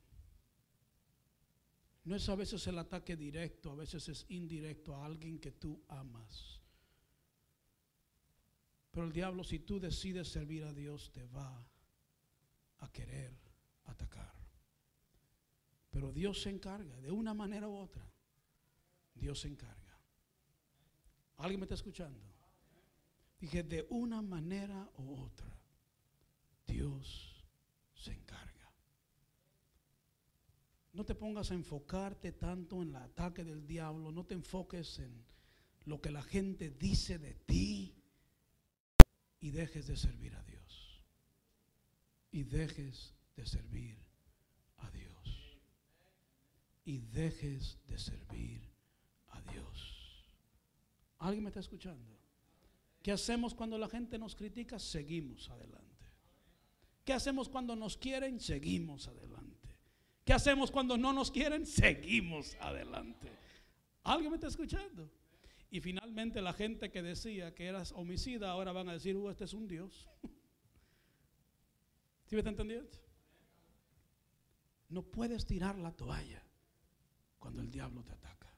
No 2.05 2.14
es 2.14 2.29
a 2.29 2.37
veces 2.37 2.66
el 2.66 2.79
ataque 2.79 3.16
directo, 3.16 3.72
a 3.72 3.75
veces 3.75 4.09
es 4.09 4.27
indirecto 4.29 4.94
a 4.94 5.05
alguien 5.05 5.38
que 5.38 5.53
tú 5.53 5.83
amas. 5.88 6.61
Pero 8.97 9.09
el 9.09 9.13
diablo, 9.13 9.45
si 9.45 9.59
tú 9.59 9.79
decides 9.79 10.27
servir 10.27 10.65
a 10.65 10.73
Dios, 10.73 11.13
te 11.13 11.27
va 11.27 11.69
a 12.79 12.91
querer 12.91 13.31
atacar. 13.85 14.33
Pero 15.91 16.11
Dios 16.13 16.41
se 16.41 16.49
encarga, 16.49 16.99
de 17.03 17.11
una 17.11 17.35
manera 17.35 17.69
u 17.69 17.77
otra. 17.77 18.11
Dios 19.15 19.41
se 19.41 19.49
encarga. 19.49 20.01
¿Alguien 21.37 21.61
me 21.61 21.65
está 21.67 21.75
escuchando? 21.75 22.25
Dije, 23.39 23.63
de 23.65 23.87
una 23.91 24.23
manera 24.23 24.91
u 24.97 25.15
otra, 25.21 25.55
Dios 26.67 27.45
se 27.93 28.15
encarga. 28.15 28.73
No 30.95 31.05
te 31.05 31.15
pongas 31.15 31.51
a 31.51 31.55
enfocarte 31.55 32.33
tanto 32.33 32.81
en 32.81 32.89
el 32.89 32.97
ataque 32.97 33.45
del 33.45 33.67
diablo, 33.67 34.11
no 34.11 34.25
te 34.25 34.33
enfoques 34.33 35.01
en 35.01 35.23
lo 35.85 36.01
que 36.01 36.11
la 36.11 36.23
gente 36.23 36.71
dice 36.71 37.19
de 37.19 37.35
ti 37.35 37.96
y 39.47 39.51
dejes 39.53 39.87
de 39.87 39.97
servir 39.97 40.35
a 40.35 40.43
Dios. 40.43 41.01
Y 42.33 42.43
dejes 42.43 43.15
de 43.37 43.47
servir 43.47 43.97
a 44.79 44.91
Dios. 44.91 45.61
Y 46.85 46.99
dejes 46.99 47.79
de 47.87 47.97
servir 47.97 48.69
a 49.29 49.41
Dios. 49.53 50.27
¿Alguien 51.19 51.45
me 51.45 51.51
está 51.51 51.61
escuchando? 51.61 52.19
¿Qué 53.01 53.12
hacemos 53.12 53.55
cuando 53.55 53.79
la 53.79 53.89
gente 53.89 54.18
nos 54.18 54.35
critica? 54.35 54.81
Seguimos 54.81 55.49
adelante. 55.49 56.07
¿Qué 57.05 57.12
hacemos 57.12 57.49
cuando 57.49 57.77
nos 57.77 57.97
quieren? 57.97 58.41
Seguimos 58.41 59.07
adelante. 59.07 59.77
¿Qué 60.25 60.33
hacemos 60.33 60.73
cuando 60.73 60.99
no 60.99 61.12
nos 61.12 61.31
quieren? 61.31 61.64
Seguimos 61.64 62.57
adelante. 62.57 63.31
¿Alguien 64.03 64.33
me 64.33 64.39
está 64.39 64.49
escuchando? 64.49 65.09
Y 65.71 65.81
finalmente 65.81 66.41
la 66.41 66.53
gente 66.53 66.91
que 66.91 67.03
decía 67.03 67.55
que 67.55 67.67
eras 67.67 67.93
homicida 67.93 68.51
ahora 68.51 68.73
van 68.73 68.89
a 68.89 68.93
decir, 68.93 69.17
uh, 69.17 69.31
este 69.31 69.45
es 69.45 69.53
un 69.53 69.67
Dios. 69.67 70.09
¿Sí 72.27 72.35
me 72.35 72.39
está 72.39 72.51
entendiendo? 72.51 72.91
No 74.89 75.03
puedes 75.03 75.47
tirar 75.47 75.79
la 75.79 75.93
toalla 75.93 76.43
cuando 77.39 77.62
el 77.62 77.71
diablo 77.71 78.05
te 78.05 78.12
ataca. 78.12 78.53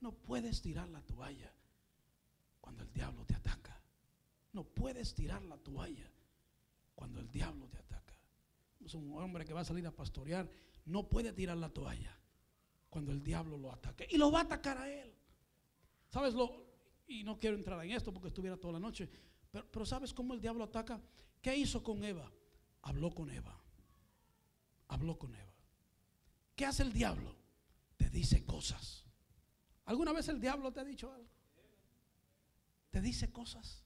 No 0.00 0.12
puedes 0.12 0.62
tirar 0.62 0.88
la 0.88 1.02
toalla 1.02 1.52
cuando 2.60 2.84
el 2.84 2.92
diablo 2.92 3.24
te 3.24 3.34
ataca. 3.34 3.80
No 4.52 4.64
puedes 4.64 5.14
tirar 5.14 5.42
la 5.42 5.56
toalla 5.58 6.10
cuando 6.94 7.20
el 7.20 7.30
diablo 7.30 7.68
te 7.68 7.78
ataca. 7.78 8.14
Es 8.84 8.94
un 8.94 9.12
hombre 9.18 9.44
que 9.44 9.52
va 9.52 9.60
a 9.60 9.64
salir 9.64 9.86
a 9.86 9.94
pastorear, 9.94 10.48
no 10.86 11.08
puede 11.08 11.32
tirar 11.32 11.56
la 11.56 11.68
toalla 11.68 12.16
cuando 12.88 13.12
el 13.12 13.22
diablo 13.22 13.56
lo 13.56 13.72
ataque. 13.72 14.06
Y 14.10 14.16
lo 14.16 14.30
va 14.30 14.40
a 14.40 14.44
atacar 14.44 14.78
a 14.78 14.90
él. 14.90 15.14
¿Sabes 16.10 16.34
lo? 16.34 16.66
Y 17.06 17.24
no 17.24 17.38
quiero 17.38 17.56
entrar 17.56 17.84
en 17.84 17.92
esto 17.92 18.12
porque 18.12 18.28
estuviera 18.28 18.56
toda 18.56 18.74
la 18.74 18.80
noche. 18.80 19.08
Pero, 19.50 19.86
¿sabes 19.86 20.12
cómo 20.12 20.34
el 20.34 20.40
diablo 20.40 20.64
ataca? 20.64 21.00
¿Qué 21.40 21.56
hizo 21.56 21.82
con 21.82 22.04
Eva? 22.04 22.30
Habló 22.82 23.10
con 23.10 23.30
Eva. 23.30 23.58
Habló 24.88 25.18
con 25.18 25.34
Eva. 25.34 25.52
¿Qué 26.54 26.66
hace 26.66 26.82
el 26.82 26.92
diablo? 26.92 27.36
Te 27.96 28.10
dice 28.10 28.44
cosas. 28.44 29.04
¿Alguna 29.86 30.12
vez 30.12 30.28
el 30.28 30.40
diablo 30.40 30.72
te 30.72 30.80
ha 30.80 30.84
dicho 30.84 31.12
algo? 31.12 31.30
Te 32.90 33.00
dice 33.00 33.32
cosas. 33.32 33.84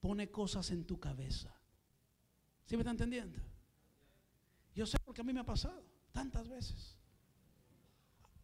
Pone 0.00 0.30
cosas 0.30 0.70
en 0.70 0.84
tu 0.84 0.98
cabeza. 0.98 1.54
¿Sí 2.64 2.76
me 2.76 2.82
está 2.82 2.90
entendiendo? 2.90 3.38
Yo 4.74 4.86
sé 4.86 4.98
porque 5.04 5.22
a 5.22 5.24
mí 5.24 5.32
me 5.32 5.40
ha 5.40 5.46
pasado 5.46 5.84
tantas 6.12 6.48
veces. 6.48 6.97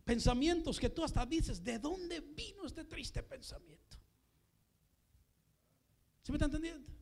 Pensamientos 0.05 0.79
que 0.79 0.91
tú 0.91 1.03
hasta 1.03 1.25
dices, 1.25 1.65
¿de 1.65 1.79
dónde 1.79 2.21
vino 2.21 2.67
este 2.67 2.85
triste 2.85 3.23
pensamiento? 3.23 3.99
¿Sí 6.23 6.31
me 6.31 6.37
está 6.37 6.47
entendiendo? 6.47 6.93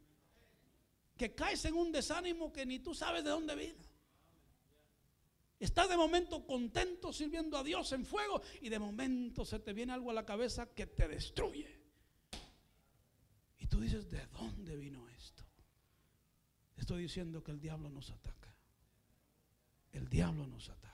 Que 1.16 1.34
caes 1.34 1.64
en 1.64 1.74
un 1.74 1.90
desánimo 1.90 2.52
que 2.52 2.64
ni 2.64 2.78
tú 2.78 2.94
sabes 2.94 3.24
de 3.24 3.30
dónde 3.30 3.56
vino. 3.56 3.82
Estás 5.58 5.88
de 5.88 5.96
momento 5.96 6.44
contento 6.44 7.12
sirviendo 7.12 7.56
a 7.56 7.62
Dios 7.62 7.92
en 7.92 8.04
fuego 8.04 8.42
y 8.60 8.68
de 8.68 8.80
momento 8.80 9.44
se 9.44 9.60
te 9.60 9.72
viene 9.72 9.92
algo 9.92 10.10
a 10.10 10.14
la 10.14 10.26
cabeza 10.26 10.66
que 10.66 10.86
te 10.86 11.06
destruye. 11.06 11.80
Y 13.58 13.66
tú 13.66 13.80
dices, 13.80 14.10
¿de 14.10 14.26
dónde 14.26 14.76
vino 14.76 15.08
esto? 15.08 15.44
Estoy 16.76 17.02
diciendo 17.02 17.44
que 17.44 17.52
el 17.52 17.60
diablo 17.60 17.90
nos 17.90 18.10
ataca. 18.10 18.52
El 19.92 20.08
diablo 20.08 20.48
nos 20.48 20.68
ataca. 20.68 20.91